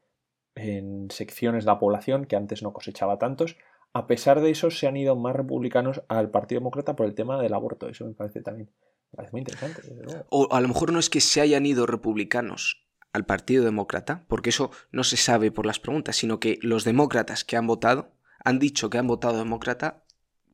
en 0.56 1.12
secciones 1.12 1.66
de 1.66 1.72
la 1.72 1.78
población 1.78 2.24
que 2.24 2.38
antes 2.38 2.64
no 2.64 2.72
cosechaba 2.72 3.20
tantos, 3.20 3.58
a 3.92 4.08
pesar 4.08 4.40
de 4.40 4.50
eso 4.50 4.72
se 4.72 4.88
han 4.88 4.96
ido 4.96 5.18
más 5.18 5.36
republicanos 5.36 6.04
al 6.08 6.32
Partido 6.32 6.62
Demócrata 6.62 6.96
por 6.96 7.06
el 7.06 7.16
tema 7.16 7.42
del 7.42 7.54
aborto. 7.54 7.90
Eso 7.90 8.06
me 8.06 8.14
parece 8.14 8.42
también 8.42 8.72
muy 9.34 9.42
interesante. 9.42 9.82
O 10.30 10.48
a 10.52 10.62
lo 10.62 10.70
mejor 10.70 10.94
no 10.94 11.00
es 11.00 11.10
que 11.10 11.20
se 11.20 11.42
hayan 11.42 11.66
ido 11.66 11.86
republicanos 11.86 12.88
al 13.12 13.26
Partido 13.26 13.66
Demócrata, 13.66 14.24
porque 14.30 14.52
eso 14.52 14.72
no 14.94 15.04
se 15.04 15.18
sabe 15.18 15.52
por 15.52 15.66
las 15.66 15.82
preguntas, 15.82 16.16
sino 16.16 16.40
que 16.40 16.60
los 16.62 16.86
demócratas 16.86 17.44
que 17.44 17.58
han 17.58 17.68
votado 17.68 18.14
han 18.42 18.58
dicho 18.58 18.90
que 18.90 19.00
han 19.00 19.08
votado 19.08 19.40
demócrata 19.40 20.06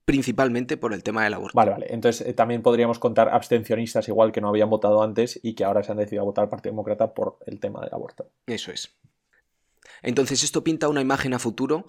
principalmente 0.06 0.78
por 0.78 0.94
el 0.94 1.04
tema 1.04 1.24
del 1.24 1.34
aborto. 1.34 1.56
Vale, 1.56 1.72
vale. 1.72 1.88
Entonces 1.90 2.28
eh, 2.28 2.34
también 2.34 2.62
podríamos 2.62 3.00
contar 3.00 3.30
abstencionistas 3.30 4.08
igual 4.08 4.32
que 4.32 4.42
no 4.42 4.50
habían 4.50 4.70
votado 4.70 5.02
antes 5.02 5.40
y 5.42 5.56
que 5.56 5.64
ahora 5.64 5.84
se 5.84 5.92
han 5.92 5.98
decidido 5.98 6.24
a 6.24 6.26
votar 6.26 6.44
al 6.44 6.50
Partido 6.50 6.74
Demócrata 6.74 7.14
por 7.14 7.38
el 7.46 7.60
tema 7.60 7.82
del 7.82 7.94
aborto. 7.94 8.30
Eso 8.46 8.72
es. 8.72 8.98
Entonces 10.02 10.44
esto 10.44 10.64
pinta 10.64 10.90
una 10.90 11.02
imagen 11.02 11.34
a 11.34 11.40
futuro 11.40 11.86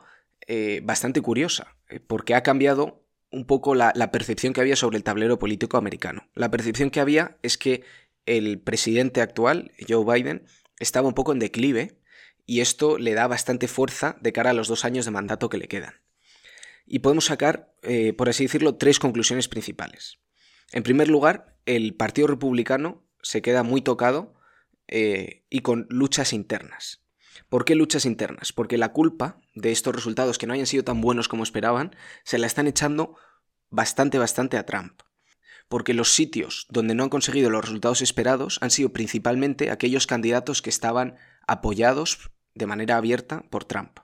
eh, 0.47 0.81
bastante 0.85 1.21
curiosa, 1.21 1.77
eh, 1.89 2.01
porque 2.01 2.35
ha 2.35 2.43
cambiado 2.43 3.03
un 3.31 3.47
poco 3.47 3.75
la, 3.75 3.93
percepción 4.13 4.53
que 4.53 4.61
había 4.61 4.77
sobre 4.77 4.97
el 4.97 5.03
tablero 5.03 5.41
político 5.41 5.77
americano. 5.77 6.29
La 6.35 6.51
percepción 6.51 6.91
que 6.91 7.01
había 7.01 7.37
es 7.43 7.59
que 7.59 7.83
el 8.27 8.61
presidente 8.61 9.23
actual, 9.23 9.73
Joe 9.89 10.05
Biden, 10.05 10.47
estaba 10.79 11.09
un 11.09 11.15
poco 11.15 11.33
en 11.33 11.41
declive 11.41 11.99
y 12.47 12.61
esto 12.61 12.97
le 12.97 13.15
da 13.15 13.27
bastante 13.27 13.67
fuerza 13.67 14.17
de 14.21 14.33
cara 14.33 14.51
a 14.51 14.55
los 14.55 14.69
dos 14.69 14.85
años 14.85 15.05
de 15.05 15.11
mandato 15.11 15.49
que 15.49 15.59
le 15.59 15.67
quedan 15.67 16.04
y 16.87 17.01
podemos 17.01 17.27
sacar, 17.27 17.75
eh, 17.83 18.13
por 18.13 18.29
así 18.29 18.45
decirlo, 18.45 18.77
tres 18.77 18.99
conclusiones 18.99 19.49
principales. 19.49 20.19
En 20.73 20.83
primer 20.83 21.09
lugar, 21.09 21.57
el 21.67 21.95
Partido 21.95 22.27
Republicano 22.27 23.07
se 23.23 23.43
queda 23.43 23.63
muy 23.63 23.81
tocado 23.81 24.35
eh, 24.89 25.45
y 25.49 25.61
con 25.61 25.87
luchas 25.89 26.33
internas. 26.33 27.05
¿Por 27.49 27.65
qué 27.65 27.75
luchas 27.75 28.05
internas? 28.05 28.53
Porque 28.53 28.79
la 28.79 28.93
culpa 28.93 29.41
de 29.55 29.73
estos 29.73 29.95
resultados 29.95 30.39
que 30.39 30.47
no 30.47 30.53
hayan 30.53 30.67
sido 30.67 30.85
tan 30.85 31.01
buenos 31.01 31.29
como 31.29 31.43
esperaban 31.43 31.95
se 32.25 32.39
la 32.39 32.47
están 32.47 32.67
echando 32.67 33.17
bastante, 33.71 34.19
bastante 34.19 34.57
a 34.57 34.67
Trump. 34.67 35.01
Porque 35.69 35.95
los 35.95 36.13
sitios 36.13 36.67
donde 36.71 36.95
no 36.95 37.05
han 37.05 37.09
conseguido 37.09 37.51
los 37.51 37.65
resultados 37.65 38.03
esperados 38.03 38.59
han 38.61 38.71
sido 38.71 38.93
principalmente 38.93 39.71
aquellos 39.71 40.07
candidatos 40.07 40.63
que 40.63 40.71
estaban 40.71 41.17
apoyados 41.47 42.31
de 42.55 42.67
manera 42.67 42.97
abierta 42.97 43.43
por 43.51 43.65
Trump. 43.65 43.99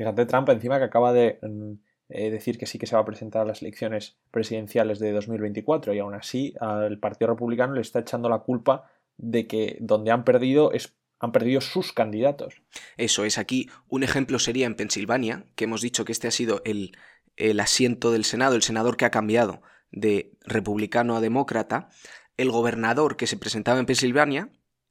Fíjate 0.00 0.24
Trump 0.24 0.48
encima 0.48 0.78
que 0.78 0.84
acaba 0.84 1.12
de 1.12 1.38
mm, 1.42 1.72
eh, 2.08 2.30
decir 2.30 2.56
que 2.56 2.64
sí 2.64 2.78
que 2.78 2.86
se 2.86 2.96
va 2.96 3.02
a 3.02 3.04
presentar 3.04 3.42
a 3.42 3.44
las 3.44 3.60
elecciones 3.60 4.16
presidenciales 4.30 4.98
de 4.98 5.12
2024 5.12 5.92
y 5.92 5.98
aún 5.98 6.14
así 6.14 6.54
al 6.58 6.98
Partido 6.98 7.32
Republicano 7.32 7.74
le 7.74 7.82
está 7.82 7.98
echando 7.98 8.30
la 8.30 8.38
culpa 8.38 8.90
de 9.18 9.46
que 9.46 9.76
donde 9.78 10.10
han 10.10 10.24
perdido 10.24 10.72
es 10.72 10.96
han 11.18 11.32
perdido 11.32 11.60
sus 11.60 11.92
candidatos. 11.92 12.62
Eso 12.96 13.26
es, 13.26 13.36
aquí 13.36 13.68
un 13.88 14.02
ejemplo 14.02 14.38
sería 14.38 14.64
en 14.64 14.74
Pensilvania, 14.74 15.44
que 15.54 15.64
hemos 15.64 15.82
dicho 15.82 16.06
que 16.06 16.12
este 16.12 16.28
ha 16.28 16.30
sido 16.30 16.62
el, 16.64 16.96
el 17.36 17.60
asiento 17.60 18.10
del 18.10 18.24
Senado, 18.24 18.56
el 18.56 18.62
senador 18.62 18.96
que 18.96 19.04
ha 19.04 19.10
cambiado 19.10 19.60
de 19.92 20.32
republicano 20.46 21.14
a 21.14 21.20
demócrata, 21.20 21.90
el 22.38 22.50
gobernador 22.50 23.18
que 23.18 23.26
se 23.26 23.36
presentaba 23.36 23.78
en 23.78 23.84
Pensilvania 23.84 24.48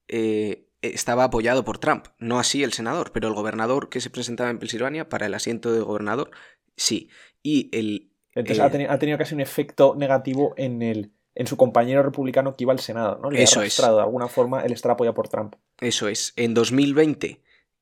eh, 0.07 0.68
estaba 0.81 1.25
apoyado 1.25 1.63
por 1.65 1.77
Trump, 1.77 2.07
no 2.19 2.39
así 2.39 2.63
el 2.63 2.73
senador, 2.73 3.11
pero 3.11 3.27
el 3.27 3.33
gobernador 3.33 3.89
que 3.89 4.01
se 4.01 4.09
presentaba 4.09 4.49
en 4.49 4.59
Pensilvania 4.59 5.09
para 5.09 5.25
el 5.25 5.33
asiento 5.33 5.71
de 5.73 5.81
gobernador, 5.81 6.31
sí. 6.75 7.09
Y 7.43 7.69
el... 7.77 8.11
Entonces 8.33 8.59
ha, 8.59 8.99
tenido, 8.99 9.17
casi 9.17 9.35
un 9.35 9.41
efecto 9.41 9.95
negativo 9.97 10.53
en 10.57 10.81
el 10.81 11.11
en 11.35 11.47
su 11.47 11.55
compañero 11.55 12.03
republicano 12.03 12.55
que 12.55 12.65
iba 12.65 12.73
al 12.73 12.79
Senado, 12.79 13.17
¿no? 13.21 13.31
Le 13.31 13.43
Eso 13.43 13.61
ha 13.61 13.65
es. 13.65 13.77
de 13.77 13.85
alguna 13.85 14.27
forma 14.27 14.61
el 14.61 14.73
estar 14.73 14.91
apoyado 14.91 15.13
por 15.13 15.29
Trump. 15.29 15.55
Eso 15.79 16.09
es. 16.09 16.33
En 16.35 16.53
2020 16.53 17.41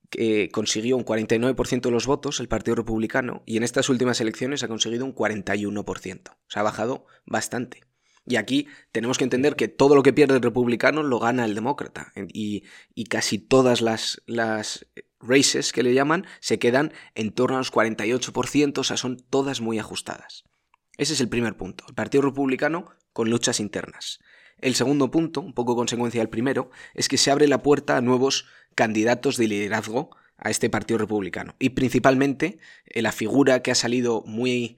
que 0.09 0.49
consiguió 0.51 0.95
un 0.95 1.05
49% 1.05 1.81
de 1.81 1.91
los 1.91 2.07
votos 2.07 2.39
el 2.39 2.47
Partido 2.47 2.75
Republicano 2.75 3.43
y 3.45 3.57
en 3.57 3.63
estas 3.63 3.89
últimas 3.89 4.21
elecciones 4.21 4.63
ha 4.63 4.67
conseguido 4.67 5.05
un 5.05 5.15
41%. 5.15 6.29
O 6.29 6.35
sea, 6.47 6.61
ha 6.61 6.63
bajado 6.63 7.05
bastante. 7.25 7.81
Y 8.27 8.35
aquí 8.35 8.67
tenemos 8.91 9.17
que 9.17 9.23
entender 9.23 9.55
que 9.55 9.69
todo 9.69 9.95
lo 9.95 10.03
que 10.03 10.13
pierde 10.13 10.35
el 10.35 10.41
republicano 10.41 11.01
lo 11.01 11.19
gana 11.19 11.45
el 11.45 11.55
demócrata. 11.55 12.11
Y, 12.33 12.63
y 12.93 13.05
casi 13.05 13.39
todas 13.39 13.81
las, 13.81 14.21
las 14.25 14.85
races 15.19 15.71
que 15.71 15.81
le 15.81 15.93
llaman 15.93 16.25
se 16.41 16.59
quedan 16.59 16.91
en 17.15 17.31
torno 17.31 17.55
a 17.55 17.59
los 17.59 17.71
48%, 17.71 18.77
o 18.77 18.83
sea, 18.83 18.97
son 18.97 19.17
todas 19.17 19.61
muy 19.61 19.79
ajustadas. 19.79 20.43
Ese 20.97 21.13
es 21.13 21.21
el 21.21 21.29
primer 21.29 21.55
punto. 21.55 21.85
El 21.87 21.95
Partido 21.95 22.23
Republicano 22.23 22.89
con 23.13 23.29
luchas 23.29 23.59
internas. 23.59 24.19
El 24.59 24.75
segundo 24.75 25.11
punto, 25.11 25.41
un 25.41 25.53
poco 25.53 25.75
consecuencia 25.75 26.19
del 26.19 26.29
primero, 26.29 26.71
es 26.95 27.07
que 27.07 27.17
se 27.17 27.31
abre 27.31 27.47
la 27.47 27.61
puerta 27.61 27.95
a 27.95 28.01
nuevos 28.01 28.45
candidatos 28.75 29.37
de 29.37 29.47
liderazgo 29.47 30.09
a 30.37 30.49
este 30.49 30.69
Partido 30.69 30.97
Republicano. 30.97 31.55
Y 31.59 31.69
principalmente 31.69 32.59
eh, 32.85 33.01
la 33.01 33.11
figura 33.11 33.61
que 33.61 33.71
ha 33.71 33.75
salido 33.75 34.23
muy, 34.25 34.77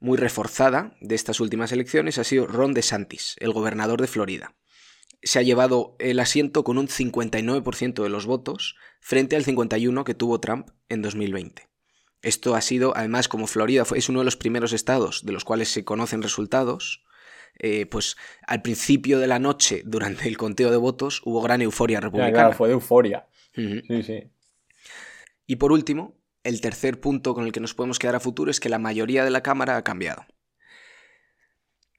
muy 0.00 0.18
reforzada 0.18 0.96
de 1.00 1.14
estas 1.14 1.40
últimas 1.40 1.72
elecciones 1.72 2.18
ha 2.18 2.24
sido 2.24 2.46
Ron 2.46 2.74
DeSantis, 2.74 3.36
el 3.38 3.52
gobernador 3.52 4.00
de 4.00 4.06
Florida. 4.06 4.54
Se 5.22 5.38
ha 5.38 5.42
llevado 5.42 5.96
el 5.98 6.20
asiento 6.20 6.62
con 6.62 6.78
un 6.78 6.88
59% 6.88 8.02
de 8.02 8.08
los 8.08 8.26
votos 8.26 8.76
frente 9.00 9.36
al 9.36 9.44
51% 9.44 10.04
que 10.04 10.14
tuvo 10.14 10.40
Trump 10.40 10.70
en 10.88 11.02
2020. 11.02 11.68
Esto 12.22 12.54
ha 12.54 12.60
sido, 12.60 12.96
además, 12.96 13.28
como 13.28 13.46
Florida 13.46 13.84
es 13.94 14.08
uno 14.08 14.20
de 14.20 14.24
los 14.24 14.36
primeros 14.36 14.72
estados 14.72 15.24
de 15.24 15.32
los 15.32 15.44
cuales 15.44 15.68
se 15.68 15.84
conocen 15.84 16.22
resultados, 16.22 17.04
eh, 17.58 17.86
pues 17.86 18.16
al 18.46 18.62
principio 18.62 19.18
de 19.18 19.26
la 19.26 19.38
noche, 19.38 19.82
durante 19.84 20.28
el 20.28 20.36
conteo 20.36 20.70
de 20.70 20.76
votos, 20.76 21.22
hubo 21.24 21.40
gran 21.40 21.62
euforia 21.62 22.00
republicana. 22.00 22.32
claro, 22.32 22.52
fue 22.52 22.68
de 22.68 22.74
euforia. 22.74 23.26
Sí, 23.54 24.02
sí. 24.02 24.30
Y 25.46 25.56
por 25.56 25.72
último, 25.72 26.15
el 26.46 26.60
tercer 26.60 27.00
punto 27.00 27.34
con 27.34 27.44
el 27.44 27.52
que 27.52 27.60
nos 27.60 27.74
podemos 27.74 27.98
quedar 27.98 28.14
a 28.14 28.20
futuro 28.20 28.50
es 28.50 28.60
que 28.60 28.68
la 28.68 28.78
mayoría 28.78 29.24
de 29.24 29.30
la 29.30 29.42
Cámara 29.42 29.76
ha 29.76 29.84
cambiado. 29.84 30.26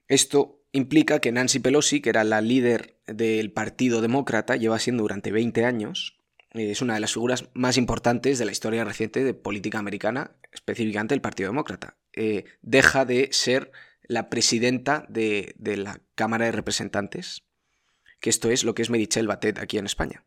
Esto 0.08 0.64
implica 0.72 1.20
que 1.20 1.32
Nancy 1.32 1.60
Pelosi, 1.60 2.02
que 2.02 2.10
era 2.10 2.24
la 2.24 2.40
líder 2.40 2.98
del 3.08 3.52
Partido 3.52 4.02
Demócrata, 4.02 4.56
lleva 4.56 4.80
siendo 4.80 5.04
durante 5.04 5.32
20 5.32 5.66
años, 5.66 6.18
eh, 6.54 6.72
es 6.72 6.82
una 6.82 6.94
de 6.94 7.02
las 7.02 7.14
figuras 7.14 7.50
más 7.54 7.78
importantes 7.78 8.40
de 8.40 8.46
la 8.46 8.54
historia 8.54 8.86
reciente 8.86 9.24
de 9.24 9.34
política 9.34 9.80
americana, 9.80 10.38
específicamente 10.54 11.14
el 11.14 11.22
Partido 11.22 11.50
Demócrata. 11.50 11.98
Eh, 12.14 12.46
deja 12.62 13.04
de 13.04 13.30
ser 13.32 13.72
la 14.04 14.30
presidenta 14.30 15.06
de, 15.10 15.56
la 15.60 16.00
Cámara 16.16 16.46
de 16.46 16.54
Representantes, 16.54 17.44
que 18.22 18.30
esto 18.30 18.50
es 18.50 18.64
lo 18.64 18.74
que 18.76 18.82
es 18.82 18.90
Merichel 18.90 19.28
Batet 19.28 19.60
aquí 19.60 19.78
en 19.78 19.86
España. 19.86 20.26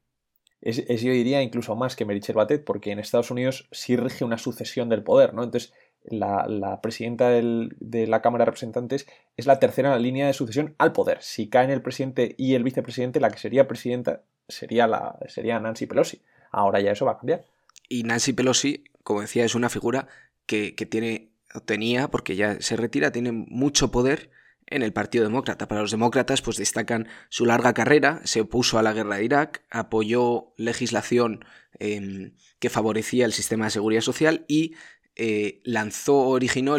Es, 0.62 0.84
yo 1.02 1.12
diría 1.12 1.42
incluso 1.42 1.74
más 1.74 1.96
que 1.96 2.04
Merichel 2.04 2.36
Batet, 2.36 2.64
porque 2.64 2.92
en 2.92 2.98
Estados 2.98 3.30
Unidos 3.30 3.68
sí 3.72 3.96
rige 3.96 4.24
una 4.24 4.38
sucesión 4.38 4.88
del 4.88 5.02
poder, 5.02 5.32
¿no? 5.32 5.42
Entonces, 5.42 5.72
la, 6.04 6.80
presidenta 6.82 7.30
de 7.30 8.06
la 8.06 8.22
Cámara 8.22 8.42
de 8.42 8.46
Representantes 8.46 9.06
es 9.36 9.46
la 9.46 9.58
tercera 9.58 9.90
la 9.90 9.98
línea 9.98 10.26
de 10.26 10.32
sucesión 10.32 10.74
al 10.78 10.92
poder. 10.92 11.18
Si 11.22 11.48
caen 11.48 11.70
el 11.70 11.82
presidente 11.82 12.34
y 12.38 12.54
el 12.54 12.64
vicepresidente, 12.64 13.20
la 13.20 13.30
que 13.30 13.38
sería 13.38 13.68
presidenta 13.68 14.22
sería, 14.48 14.86
la, 14.86 15.18
sería 15.28 15.60
Nancy 15.60 15.86
Pelosi. 15.86 16.20
Ahora 16.50 16.80
ya 16.80 16.92
eso 16.92 17.06
va 17.06 17.12
a 17.12 17.18
cambiar. 17.18 17.44
Y 17.88 18.02
Nancy 18.02 18.32
Pelosi, 18.32 18.84
como 19.02 19.20
decía, 19.20 19.44
es 19.44 19.54
una 19.54 19.68
figura 19.68 20.08
que, 20.46 20.74
que 20.74 20.86
tiene 20.86 21.30
tenía, 21.64 22.08
porque 22.08 22.36
ya 22.36 22.60
se 22.60 22.76
retira, 22.76 23.10
tiene 23.10 23.32
mucho 23.32 23.90
poder 23.90 24.30
en 24.70 24.82
el 24.82 24.92
Partido 24.92 25.24
Demócrata. 25.24 25.68
Para 25.68 25.82
los 25.82 25.90
demócratas, 25.90 26.42
pues 26.42 26.56
destacan 26.56 27.08
su 27.28 27.44
larga 27.44 27.74
carrera, 27.74 28.20
se 28.24 28.40
opuso 28.40 28.78
a 28.78 28.82
la 28.82 28.92
guerra 28.92 29.16
de 29.16 29.24
Irak, 29.24 29.62
apoyó 29.70 30.54
legislación 30.56 31.44
em, 31.78 32.32
que 32.58 32.70
favorecía 32.70 33.26
el 33.26 33.32
sistema 33.32 33.66
de 33.66 33.72
seguridad 33.72 34.00
social 34.00 34.44
y 34.48 34.74
eh, 35.16 35.60
lanzó, 35.64 36.16
originó 36.16 36.76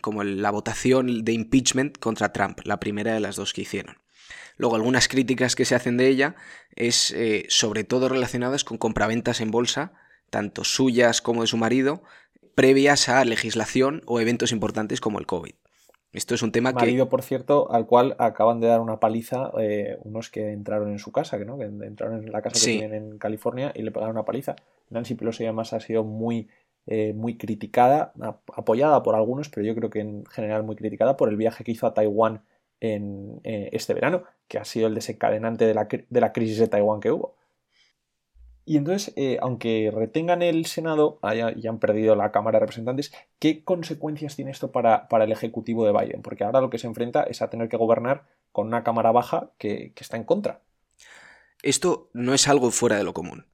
como 0.00 0.24
la 0.24 0.50
votación 0.50 1.24
de 1.24 1.32
impeachment 1.32 1.98
contra 1.98 2.32
Trump, 2.32 2.60
la 2.64 2.80
primera 2.80 3.12
de 3.14 3.20
las 3.20 3.36
dos 3.36 3.52
que 3.52 3.62
hicieron. 3.62 3.98
Luego, 4.56 4.76
algunas 4.76 5.08
críticas 5.08 5.54
que 5.54 5.64
se 5.64 5.74
hacen 5.74 5.96
de 5.96 6.08
ella 6.08 6.36
es 6.74 7.10
eh, 7.10 7.46
sobre 7.48 7.84
todo 7.84 8.08
relacionadas 8.08 8.64
con 8.64 8.78
compraventas 8.78 9.40
en 9.40 9.50
bolsa, 9.50 9.92
tanto 10.30 10.64
suyas 10.64 11.20
como 11.20 11.42
de 11.42 11.48
su 11.48 11.56
marido, 11.56 12.02
previas 12.54 13.08
a 13.08 13.24
legislación 13.24 14.02
o 14.06 14.20
eventos 14.20 14.52
importantes 14.52 15.00
como 15.00 15.18
el 15.18 15.26
COVID. 15.26 15.54
Esto 16.14 16.36
es 16.36 16.42
un 16.42 16.52
tema 16.52 16.70
Marido, 16.70 17.08
por 17.08 17.22
cierto, 17.22 17.72
al 17.72 17.86
cual 17.86 18.14
acaban 18.20 18.60
de 18.60 18.68
dar 18.68 18.80
una 18.80 19.00
paliza 19.00 19.50
eh, 19.58 19.98
unos 20.04 20.30
que 20.30 20.52
entraron 20.52 20.92
en 20.92 21.00
su 21.00 21.10
casa, 21.10 21.38
que, 21.38 21.44
¿no? 21.44 21.58
que 21.58 21.64
entraron 21.64 22.22
en 22.22 22.30
la 22.30 22.40
casa 22.40 22.64
que 22.64 22.78
tienen 22.78 23.12
en 23.12 23.18
California 23.18 23.72
y 23.74 23.82
le 23.82 23.90
pegaron 23.90 24.14
una 24.14 24.24
paliza. 24.24 24.54
Nancy 24.90 25.16
Pelosi 25.16 25.42
además 25.42 25.72
ha 25.72 25.80
sido 25.80 26.04
muy, 26.04 26.48
eh, 26.86 27.12
muy 27.14 27.36
criticada, 27.36 28.12
apoyada 28.54 29.02
por 29.02 29.16
algunos, 29.16 29.48
pero 29.48 29.66
yo 29.66 29.74
creo 29.74 29.90
que 29.90 30.00
en 30.00 30.24
general 30.26 30.62
muy 30.62 30.76
criticada 30.76 31.16
por 31.16 31.28
el 31.28 31.36
viaje 31.36 31.64
que 31.64 31.72
hizo 31.72 31.88
a 31.88 31.94
Taiwán 31.94 32.42
en 32.78 33.40
eh, 33.42 33.70
este 33.72 33.92
verano, 33.92 34.22
que 34.46 34.58
ha 34.58 34.64
sido 34.64 34.86
el 34.86 34.94
desencadenante 34.94 35.66
de 35.66 35.74
la, 35.74 35.88
de 35.88 36.20
la 36.20 36.32
crisis 36.32 36.58
de 36.58 36.68
Taiwán 36.68 37.00
que 37.00 37.10
hubo. 37.10 37.34
Y 38.66 38.78
entonces, 38.78 39.12
eh, 39.16 39.36
aunque 39.42 39.92
retengan 39.94 40.40
el 40.40 40.64
Senado 40.64 41.18
y 41.54 41.66
han 41.66 41.78
perdido 41.78 42.16
la 42.16 42.32
Cámara 42.32 42.56
de 42.56 42.60
Representantes, 42.60 43.12
¿qué 43.38 43.62
consecuencias 43.62 44.36
tiene 44.36 44.50
esto 44.50 44.72
para, 44.72 45.06
el 45.10 45.32
Ejecutivo 45.32 45.84
de 45.84 45.92
Biden? 45.92 46.22
Porque 46.22 46.44
ahora 46.44 46.62
lo 46.62 46.70
que 46.70 46.78
se 46.78 46.86
enfrenta 46.86 47.24
es 47.24 47.42
a 47.42 47.50
tener 47.50 47.68
que 47.68 47.76
gobernar 47.76 48.26
con 48.52 48.66
una 48.66 48.82
Cámara 48.82 49.12
baja 49.12 49.50
que, 49.58 49.92
está 49.96 50.16
en 50.16 50.24
contra. 50.24 50.62
Esto 51.62 52.08
no 52.14 52.32
es 52.32 52.48
algo 52.48 52.70
fuera 52.70 52.96
de 52.96 53.04
lo 53.04 53.12
común. 53.12 53.46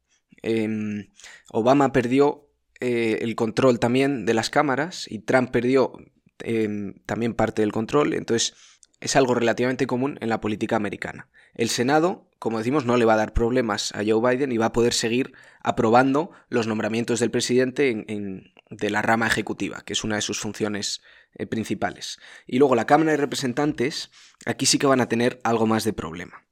Em, 0.42 1.08
Obama 1.50 1.92
perdió 1.92 2.48
eh, 2.80 3.18
el 3.22 3.34
control 3.34 3.80
también 3.80 4.24
de 4.26 4.34
las 4.34 4.48
cámaras 4.48 5.10
y 5.10 5.18
Trump 5.18 5.50
perdió 5.50 5.92
em, 6.38 6.94
también 7.04 7.34
parte 7.34 7.62
del 7.62 7.72
control, 7.72 8.14
entonces 8.14 8.54
es 9.00 9.16
algo 9.16 9.34
relativamente 9.34 9.86
común 9.86 10.18
en 10.20 10.28
la 10.28 10.40
política 10.40 10.76
americana. 10.76 11.28
El 11.54 11.68
Senado 11.68 12.30
como 12.40 12.56
decimos, 12.56 12.86
no 12.86 12.96
le 12.96 13.04
va 13.04 13.12
a 13.14 13.18
dar 13.18 13.34
problemas 13.34 13.92
a 13.92 14.02
Joe 14.04 14.34
Biden 14.34 14.50
y 14.50 14.56
va 14.56 14.66
a 14.66 14.72
poder 14.72 14.94
seguir 14.94 15.34
aprobando 15.62 16.30
los 16.48 16.66
nombramientos 16.66 17.20
del 17.20 17.30
presidente 17.30 17.90
en, 17.90 18.54
de 18.70 18.90
la 18.90 19.02
rama 19.02 19.26
ejecutiva, 19.26 19.82
que 19.84 19.92
es 19.92 20.04
una 20.04 20.16
de 20.16 20.22
sus 20.22 20.40
funciones 20.40 21.02
eh, 21.34 21.46
principales. 21.46 22.18
Y 22.46 22.58
luego 22.58 22.74
la 22.74 22.86
Cámara 22.86 23.10
de 23.10 23.18
Representantes, 23.18 24.10
aquí 24.46 24.64
sí 24.64 24.78
que 24.78 24.86
van 24.86 25.02
a 25.02 25.08
tener 25.08 25.38
algo 25.44 25.66
más 25.66 25.84
de 25.84 25.92
problema. 25.92 26.46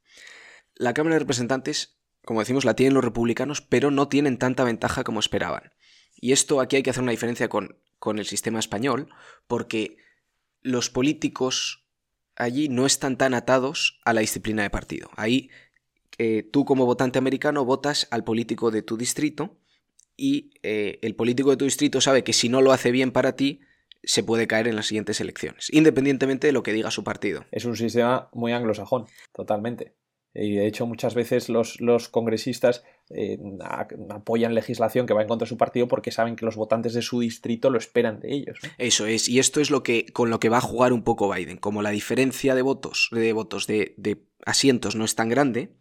La 0.75 0.93
Cámara 0.93 1.15
de 1.15 1.21
Representantes, 1.21 1.97
como 2.23 2.41
decimos, 2.41 2.65
la 2.65 2.75
tienen 2.75 2.93
los 2.93 3.03
republicanos, 3.03 3.61
pero 3.61 3.89
no 3.89 4.07
tienen 4.09 4.37
tanta 4.37 4.63
ventaja 4.63 5.03
como 5.03 5.19
esperaban. 5.19 5.73
Y 6.21 6.33
esto 6.33 6.61
aquí 6.61 6.75
hay 6.75 6.83
que 6.83 6.91
hacer 6.91 7.01
una 7.01 7.13
diferencia 7.13 7.49
con, 7.49 7.79
con 7.97 8.19
el 8.19 8.27
sistema 8.27 8.59
español, 8.59 9.09
porque 9.47 9.97
los 10.61 10.91
políticos 10.91 11.78
allí 12.39 12.69
no 12.69 12.87
están 12.87 13.17
tan 13.17 13.35
atados 13.35 13.99
a 14.05 14.13
la 14.13 14.21
disciplina 14.21 14.63
de 14.63 14.69
partido. 14.71 15.09
Ahí 15.15 15.51
eh, 16.17 16.43
tú 16.43 16.65
como 16.65 16.85
votante 16.85 17.19
americano 17.19 17.65
votas 17.65 18.07
al 18.09 18.23
político 18.23 18.71
de 18.71 18.81
tu 18.81 18.97
distrito 18.97 19.57
y 20.17 20.51
eh, 20.63 20.99
el 21.01 21.15
político 21.15 21.51
de 21.51 21.57
tu 21.57 21.65
distrito 21.65 22.01
sabe 22.01 22.23
que 22.23 22.33
si 22.33 22.49
no 22.49 22.61
lo 22.61 22.71
hace 22.71 22.91
bien 22.91 23.11
para 23.11 23.35
ti, 23.35 23.61
se 24.03 24.23
puede 24.23 24.47
caer 24.47 24.67
en 24.67 24.75
las 24.75 24.87
siguientes 24.87 25.19
elecciones, 25.21 25.67
independientemente 25.71 26.47
de 26.47 26.53
lo 26.53 26.63
que 26.63 26.73
diga 26.73 26.89
su 26.89 27.03
partido. 27.03 27.45
Es 27.51 27.65
un 27.65 27.75
sistema 27.75 28.29
muy 28.33 28.53
anglosajón, 28.53 29.05
totalmente. 29.33 29.93
Y 30.33 30.55
de 30.55 30.67
hecho 30.67 30.85
muchas 30.85 31.15
veces 31.15 31.49
los, 31.49 31.81
los 31.81 32.07
congresistas 32.07 32.83
eh, 33.11 33.39
apoyan 34.09 34.53
legislación 34.53 35.07
que 35.07 35.13
va 35.13 35.23
en 35.23 35.27
contra 35.27 35.45
de 35.45 35.49
su 35.49 35.57
partido 35.57 35.87
porque 35.87 36.11
saben 36.11 36.35
que 36.35 36.45
los 36.45 36.55
votantes 36.55 36.93
de 36.93 37.01
su 37.01 37.19
distrito 37.19 37.69
lo 37.69 37.77
esperan 37.77 38.19
de 38.19 38.33
ellos. 38.33 38.59
Eso 38.77 39.07
es, 39.07 39.27
y 39.27 39.39
esto 39.39 39.61
es 39.61 39.71
lo 39.71 39.81
que, 39.81 40.05
con 40.07 40.29
lo 40.29 40.39
que 40.39 40.49
va 40.49 40.57
a 40.57 40.61
jugar 40.61 40.93
un 40.93 41.03
poco 41.03 41.33
Biden. 41.33 41.57
Como 41.57 41.81
la 41.81 41.89
diferencia 41.89 42.53
de 42.53 42.61
votos, 42.61 43.09
de 43.11 43.33
votos 43.33 43.65
de, 43.65 44.21
asientos 44.45 44.95
no 44.95 45.05
es 45.05 45.15
tan 45.15 45.29
grande, 45.29 45.73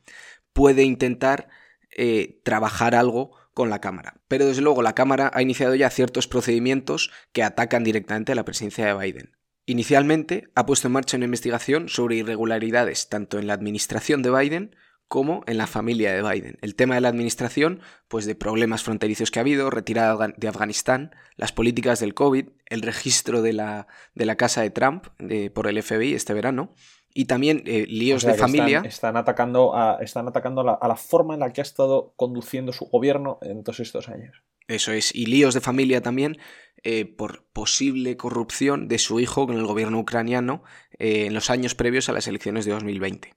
puede 0.52 0.84
intentar 0.84 1.48
eh, 1.96 2.40
trabajar 2.44 2.94
algo 2.94 3.32
con 3.52 3.70
la 3.70 3.80
Cámara. 3.80 4.20
Pero 4.28 4.46
desde 4.46 4.62
luego 4.62 4.82
la 4.82 4.94
Cámara 4.94 5.30
ha 5.34 5.42
iniciado 5.42 5.74
ya 5.74 5.90
ciertos 5.90 6.28
procedimientos 6.28 7.10
que 7.32 7.42
atacan 7.42 7.84
directamente 7.84 8.32
a 8.32 8.36
la 8.36 8.44
presidencia 8.44 8.86
de 8.86 8.94
Biden. 8.94 9.36
Inicialmente 9.66 10.48
ha 10.54 10.64
puesto 10.64 10.86
en 10.86 10.92
marcha 10.92 11.18
una 11.18 11.26
investigación 11.26 11.90
sobre 11.90 12.16
irregularidades 12.16 13.10
tanto 13.10 13.38
en 13.38 13.46
la 13.46 13.52
administración 13.52 14.22
de 14.22 14.30
Biden 14.30 14.76
como 15.08 15.42
en 15.46 15.58
la 15.58 15.66
familia 15.66 16.12
de 16.12 16.22
Biden. 16.22 16.58
El 16.60 16.74
tema 16.74 16.94
de 16.94 17.00
la 17.00 17.08
administración, 17.08 17.80
pues 18.08 18.26
de 18.26 18.34
problemas 18.34 18.82
fronterizos 18.82 19.30
que 19.30 19.38
ha 19.38 19.42
habido, 19.42 19.70
retirada 19.70 20.28
de 20.36 20.48
Afganistán, 20.48 21.14
las 21.36 21.52
políticas 21.52 22.00
del 22.00 22.14
COVID, 22.14 22.48
el 22.66 22.82
registro 22.82 23.42
de 23.42 23.54
la, 23.54 23.86
de 24.14 24.26
la 24.26 24.36
casa 24.36 24.60
de 24.60 24.70
Trump 24.70 25.06
por 25.54 25.66
el 25.66 25.82
FBI 25.82 26.14
este 26.14 26.34
verano, 26.34 26.74
y 27.14 27.24
también 27.24 27.62
eh, 27.66 27.84
líos 27.88 28.22
de 28.22 28.34
familia. 28.34 28.82
Están, 28.84 29.16
atacando, 29.16 29.74
a, 29.74 29.98
están 30.00 30.28
atacando 30.28 30.60
a 30.60 30.88
la, 30.88 30.96
forma 30.96 31.34
en 31.34 31.40
la 31.40 31.52
que 31.52 31.60
ha 31.60 31.62
estado 31.62 32.12
conduciendo 32.16 32.72
su 32.72 32.84
gobierno 32.86 33.38
en 33.42 33.64
todos 33.64 33.80
estos 33.80 34.08
años. 34.08 34.42
Eso 34.68 34.92
es, 34.92 35.14
y 35.14 35.26
líos 35.26 35.54
de 35.54 35.60
familia 35.60 36.02
también 36.02 36.38
eh, 36.84 37.06
por 37.06 37.44
posible 37.52 38.16
corrupción 38.16 38.86
de 38.86 38.98
su 38.98 39.18
hijo 39.18 39.46
con 39.46 39.56
el 39.56 39.66
gobierno 39.66 39.98
ucraniano 39.98 40.62
eh, 40.98 41.26
en 41.26 41.34
los 41.34 41.50
años 41.50 41.74
previos 41.74 42.08
a 42.08 42.12
las 42.12 42.28
elecciones 42.28 42.66
de 42.66 42.72
2020. 42.72 43.34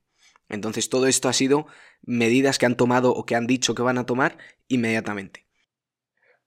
Entonces 0.52 0.90
todo 0.90 1.08
esto 1.08 1.30
ha 1.30 1.34
sido 1.34 1.66
medidas 2.04 2.60
que 2.60 2.66
han 2.66 2.76
tomado 2.76 3.14
o 3.14 3.26
que 3.26 3.36
han 3.36 3.48
dicho 3.48 3.74
que 3.74 3.82
van 3.82 3.98
a 3.98 4.06
tomar 4.06 4.38
inmediatamente. 4.68 5.46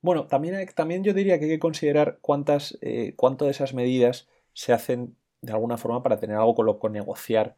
Bueno, 0.01 0.27
también, 0.27 0.69
también 0.75 1.03
yo 1.03 1.14
diría 1.14 1.38
que 1.38 1.47
hay 1.47 1.51
que 1.53 1.59
considerar 1.59 2.19
cuántas, 2.21 2.77
eh, 2.83 3.14
cuánto 3.17 3.47
de 3.47 3.53
esas 3.53 3.73
medidas 3.73 4.29
se 4.53 4.73
hacen 4.75 5.17
de 5.40 5.53
alguna 5.53 5.79
forma 5.79 6.03
para 6.03 6.19
tener 6.19 6.37
algo 6.37 6.55
con 6.55 6.67
lo 6.67 6.79
que 6.79 6.90
negociar 6.90 7.57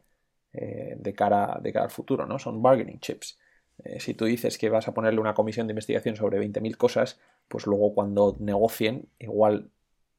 eh, 0.53 0.95
de, 0.97 1.13
cara, 1.13 1.59
de 1.61 1.73
cara 1.73 1.85
al 1.85 1.91
futuro, 1.91 2.25
¿no? 2.25 2.39
Son 2.39 2.61
bargaining 2.61 2.99
chips. 2.99 3.37
Eh, 3.83 3.99
si 3.99 4.13
tú 4.13 4.25
dices 4.25 4.57
que 4.57 4.69
vas 4.69 4.87
a 4.87 4.93
ponerle 4.93 5.19
una 5.19 5.33
comisión 5.33 5.67
de 5.67 5.73
investigación 5.73 6.15
sobre 6.15 6.39
20.000 6.39 6.77
cosas, 6.77 7.19
pues 7.47 7.65
luego 7.65 7.93
cuando 7.93 8.35
negocien, 8.39 9.09
igual 9.19 9.69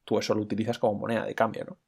tú 0.04 0.18
eso 0.18 0.34
lo 0.34 0.42
utilizas 0.42 0.78
como 0.78 0.98
moneda 0.98 1.24
de 1.24 1.34
cambio, 1.34 1.64
¿no? 1.64 1.78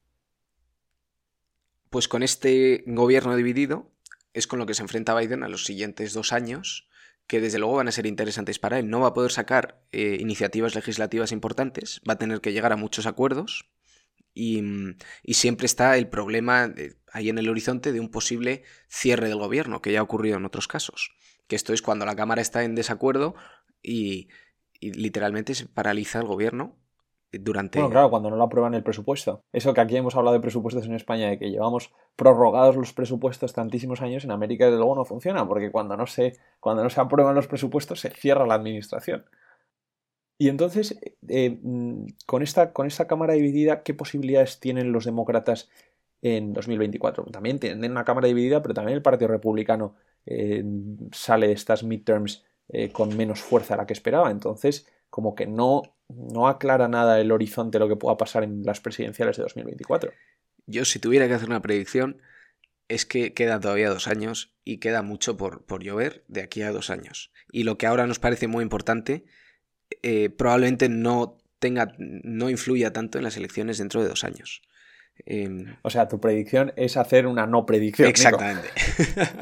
Pues 1.91 2.09
con 2.09 2.23
este 2.23 2.85
gobierno 2.87 3.37
dividido, 3.37 3.91
es 4.33 4.47
con 4.47 4.59
lo 4.59 4.67
que 4.67 4.75
se 4.75 4.83
enfrenta 4.83 5.19
Biden 5.19 5.43
a 5.43 5.49
los 5.49 5.65
siguientes 5.65 6.13
dos 6.13 6.33
años, 6.33 6.89
que 7.27 7.41
desde 7.41 7.59
luego 7.59 7.77
van 7.77 7.89
a 7.89 7.93
ser 7.93 8.07
interesantes 8.07 8.59
para 8.59 8.79
él. 8.79 8.91
No 8.91 9.01
va 9.01 9.09
a 9.09 9.15
poder 9.15 9.31
sacar 9.31 9.83
eh, 9.93 10.17
iniciativas 10.21 10.75
legislativas 10.75 11.33
importantes, 11.33 12.01
va 12.09 12.15
a 12.15 12.19
tener 12.19 12.41
que 12.41 12.53
llegar 12.53 12.73
a 12.73 12.77
muchos 12.77 13.07
acuerdos 13.07 13.71
y, 14.35 14.63
siempre 15.35 15.67
está 15.67 15.97
el 15.97 16.09
problema 16.09 16.73
ahí 17.13 17.29
en 17.29 17.39
el 17.39 17.49
horizonte 17.49 17.93
de 17.93 18.01
un 18.01 18.11
posible 18.11 18.63
cierre 18.89 19.29
del 19.29 19.39
gobierno, 19.39 19.83
que 19.83 19.93
ya 19.93 20.01
ha 20.01 20.03
ocurrido 20.03 20.37
en 20.39 20.45
otros 20.45 20.69
casos. 20.69 21.13
Que 21.47 21.57
esto 21.57 21.73
es 21.73 21.83
cuando 21.83 22.07
la 22.07 22.17
Cámara 22.17 22.43
está 22.43 22.65
en 22.65 22.75
desacuerdo 22.75 23.35
y 23.83 24.29
literalmente 24.81 25.55
se 25.55 25.67
paraliza 25.67 26.21
el 26.21 26.27
gobierno 26.27 26.80
durante... 27.33 27.79
Bueno, 27.79 27.93
claro, 27.93 28.11
cuando 28.11 28.31
no 28.31 28.37
lo 28.37 28.45
aprueban 28.45 28.75
el 28.75 28.83
presupuesto. 28.83 29.45
Eso 29.53 29.73
que 29.75 29.81
aquí 29.81 29.97
hemos 29.97 30.17
hablado 30.17 30.35
de 30.35 30.41
presupuestos 30.41 30.87
en 30.87 30.95
España, 30.95 31.29
de 31.29 31.39
que 31.39 31.51
llevamos 31.51 31.93
prorrogados 32.17 32.77
los 32.77 32.93
presupuestos 32.93 33.53
tantísimos 33.53 34.01
años, 34.01 34.25
en 34.25 34.31
América 34.31 34.65
desde 34.67 34.79
luego 34.79 34.97
no 34.97 35.05
funciona, 35.05 35.47
porque 35.47 35.71
cuando 35.71 35.97
no 35.97 36.07
se, 36.07 36.37
cuando 36.59 36.83
no 36.83 36.91
se 36.91 37.01
aprueban 37.01 37.35
los 37.35 37.47
presupuestos 37.47 38.01
se 38.01 38.11
cierra 38.11 38.47
la 38.47 38.55
administración. 38.55 39.25
Y 40.39 40.49
entonces, 40.49 40.99
eh, 41.29 41.59
mm, 41.63 42.07
con, 42.27 42.43
esta, 42.43 42.73
con 42.73 42.87
esta 42.87 43.07
Cámara 43.07 43.35
dividida, 43.35 43.83
¿qué 43.83 43.93
posibilidades 43.93 44.59
tienen 44.59 44.91
los 44.91 45.05
demócratas 45.05 45.69
en 46.23 46.55
2024? 46.55 47.25
También 47.25 47.59
tienen 47.59 47.91
una 47.91 48.05
Cámara 48.07 48.27
dividida, 48.27 48.63
pero 48.63 48.73
también 48.75 48.97
el 48.97 49.03
Partido 49.03 49.29
Republicano 49.29 49.97
eh, 50.25 50.65
sale 51.13 51.49
de 51.49 51.53
estas 51.53 51.85
midterms 51.85 52.45
eh, 52.69 52.91
con 52.91 53.17
menos 53.17 53.41
fuerza 53.41 53.75
a 53.75 53.77
la 53.77 53.87
que 53.87 53.93
esperaba. 53.93 54.31
Entonces, 54.31 54.87
como 55.11 55.35
que 55.35 55.47
no, 55.47 55.83
no 56.09 56.49
aclara 56.49 56.89
nada 56.89 57.21
el 57.21 57.33
horizonte 57.33 57.79
de 57.79 57.85
lo 57.85 57.89
que 57.89 57.97
pueda 57.97 58.17
pasar 58.17 58.45
en 58.45 58.63
las 58.63 58.81
presidenciales 58.81 59.37
de 59.37 59.43
2024. 59.43 60.13
Yo, 60.67 60.85
si 60.85 60.99
tuviera 60.99 61.29
que 61.29 61.35
hacer 61.35 61.49
una 61.49 61.63
predicción, 61.63 62.23
es 62.89 63.07
que 63.07 63.35
queda 63.35 63.61
todavía 63.61 63.91
dos 63.91 64.09
años 64.09 64.55
y 64.65 64.79
queda 64.79 65.03
mucho 65.03 65.37
por, 65.37 65.65
por 65.65 65.83
llover 65.83 66.25
de 66.29 66.43
aquí 66.43 66.63
a 66.63 66.73
dos 66.73 66.91
años. 66.91 67.33
Y 67.53 67.65
lo 67.65 67.79
que 67.79 67.87
ahora 67.87 68.07
nos 68.07 68.19
parece 68.19 68.49
muy 68.49 68.63
importante, 68.63 69.25
eh, 70.03 70.31
probablemente 70.31 70.89
no 70.89 71.39
tenga, 71.59 71.95
no 71.99 72.51
influya 72.51 72.93
tanto 72.93 73.19
en 73.19 73.25
las 73.25 73.37
elecciones 73.37 73.79
dentro 73.79 74.03
de 74.03 74.09
dos 74.09 74.25
años. 74.25 74.63
Em, 75.27 75.77
o 75.83 75.91
sea, 75.91 76.09
tu 76.09 76.21
predicción 76.21 76.73
es 76.77 76.97
hacer 76.97 77.27
una 77.27 77.47
no 77.47 77.67
predicción. 77.67 78.09
Exactamente. 78.09 78.69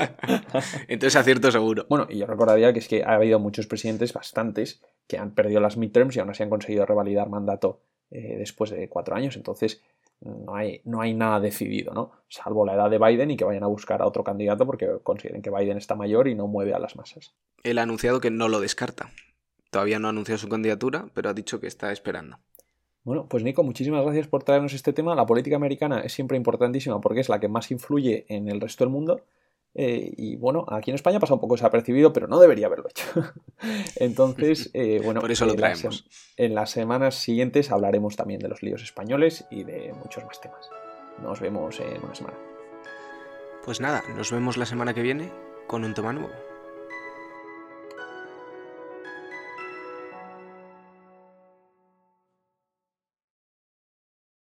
Entonces 0.88 1.16
acierto 1.16 1.50
seguro. 1.50 1.86
Bueno, 1.88 2.06
y 2.08 2.18
yo 2.18 2.26
recordaría 2.26 2.72
que 2.72 2.78
es 2.80 2.88
que 2.88 3.04
ha 3.04 3.14
habido 3.14 3.38
muchos 3.38 3.66
presidentes, 3.66 4.12
bastantes, 4.12 4.80
que 5.06 5.18
han 5.18 5.32
perdido 5.32 5.60
las 5.60 5.76
midterms 5.76 6.16
y 6.16 6.20
aún 6.20 6.30
así 6.30 6.42
han 6.42 6.50
conseguido 6.50 6.86
revalidar 6.86 7.28
mandato 7.28 7.80
eh, 8.10 8.36
después 8.38 8.70
de 8.70 8.88
cuatro 8.88 9.14
años. 9.14 9.36
Entonces, 9.36 9.82
no 10.20 10.54
hay, 10.54 10.80
no 10.84 11.00
hay 11.00 11.14
nada 11.14 11.40
decidido, 11.40 11.94
¿no? 11.94 12.10
Salvo 12.28 12.66
la 12.66 12.74
edad 12.74 12.90
de 12.90 12.98
Biden 12.98 13.30
y 13.30 13.36
que 13.36 13.44
vayan 13.44 13.62
a 13.62 13.68
buscar 13.68 14.02
a 14.02 14.06
otro 14.06 14.24
candidato 14.24 14.66
porque 14.66 14.88
consideren 15.02 15.42
que 15.42 15.50
Biden 15.50 15.78
está 15.78 15.94
mayor 15.94 16.28
y 16.28 16.34
no 16.34 16.46
mueve 16.46 16.74
a 16.74 16.78
las 16.78 16.96
masas. 16.96 17.34
Él 17.62 17.78
ha 17.78 17.82
anunciado 17.82 18.20
que 18.20 18.30
no 18.30 18.48
lo 18.48 18.60
descarta. 18.60 19.10
Todavía 19.70 19.98
no 19.98 20.08
ha 20.08 20.10
anunciado 20.10 20.38
su 20.38 20.48
candidatura, 20.48 21.06
pero 21.14 21.28
ha 21.28 21.34
dicho 21.34 21.60
que 21.60 21.66
está 21.66 21.92
esperando. 21.92 22.38
Bueno, 23.08 23.24
pues 23.26 23.42
Nico, 23.42 23.62
muchísimas 23.62 24.04
gracias 24.04 24.26
por 24.26 24.42
traernos 24.42 24.74
este 24.74 24.92
tema. 24.92 25.14
La 25.14 25.24
política 25.24 25.56
americana 25.56 26.00
es 26.00 26.12
siempre 26.12 26.36
importantísima 26.36 27.00
porque 27.00 27.20
es 27.20 27.30
la 27.30 27.40
que 27.40 27.48
más 27.48 27.70
influye 27.70 28.26
en 28.28 28.48
el 28.48 28.60
resto 28.60 28.84
del 28.84 28.92
mundo. 28.92 29.22
Eh, 29.74 30.12
y 30.14 30.36
bueno, 30.36 30.66
aquí 30.68 30.90
en 30.90 30.94
España 30.96 31.18
pasa 31.18 31.32
un 31.32 31.40
poco 31.40 31.54
desapercibido, 31.54 32.12
pero 32.12 32.26
no 32.26 32.38
debería 32.38 32.66
haberlo 32.66 32.86
hecho. 32.86 33.06
Entonces, 33.96 34.68
eh, 34.74 35.00
bueno, 35.04 35.22
por 35.22 35.30
eso 35.30 35.46
lo 35.46 35.54
traemos. 35.54 36.06
en 36.36 36.54
las 36.54 36.68
semanas 36.68 37.14
siguientes 37.14 37.72
hablaremos 37.72 38.14
también 38.14 38.40
de 38.40 38.48
los 38.48 38.62
líos 38.62 38.82
españoles 38.82 39.46
y 39.50 39.64
de 39.64 39.94
muchos 39.94 40.26
más 40.26 40.38
temas. 40.42 40.68
Nos 41.22 41.40
vemos 41.40 41.80
en 41.80 42.04
una 42.04 42.14
semana. 42.14 42.36
Pues 43.64 43.80
nada, 43.80 44.02
nos 44.18 44.30
vemos 44.30 44.58
la 44.58 44.66
semana 44.66 44.92
que 44.92 45.00
viene 45.00 45.32
con 45.66 45.82
un 45.82 45.94
tema 45.94 46.12
nuevo. 46.12 46.47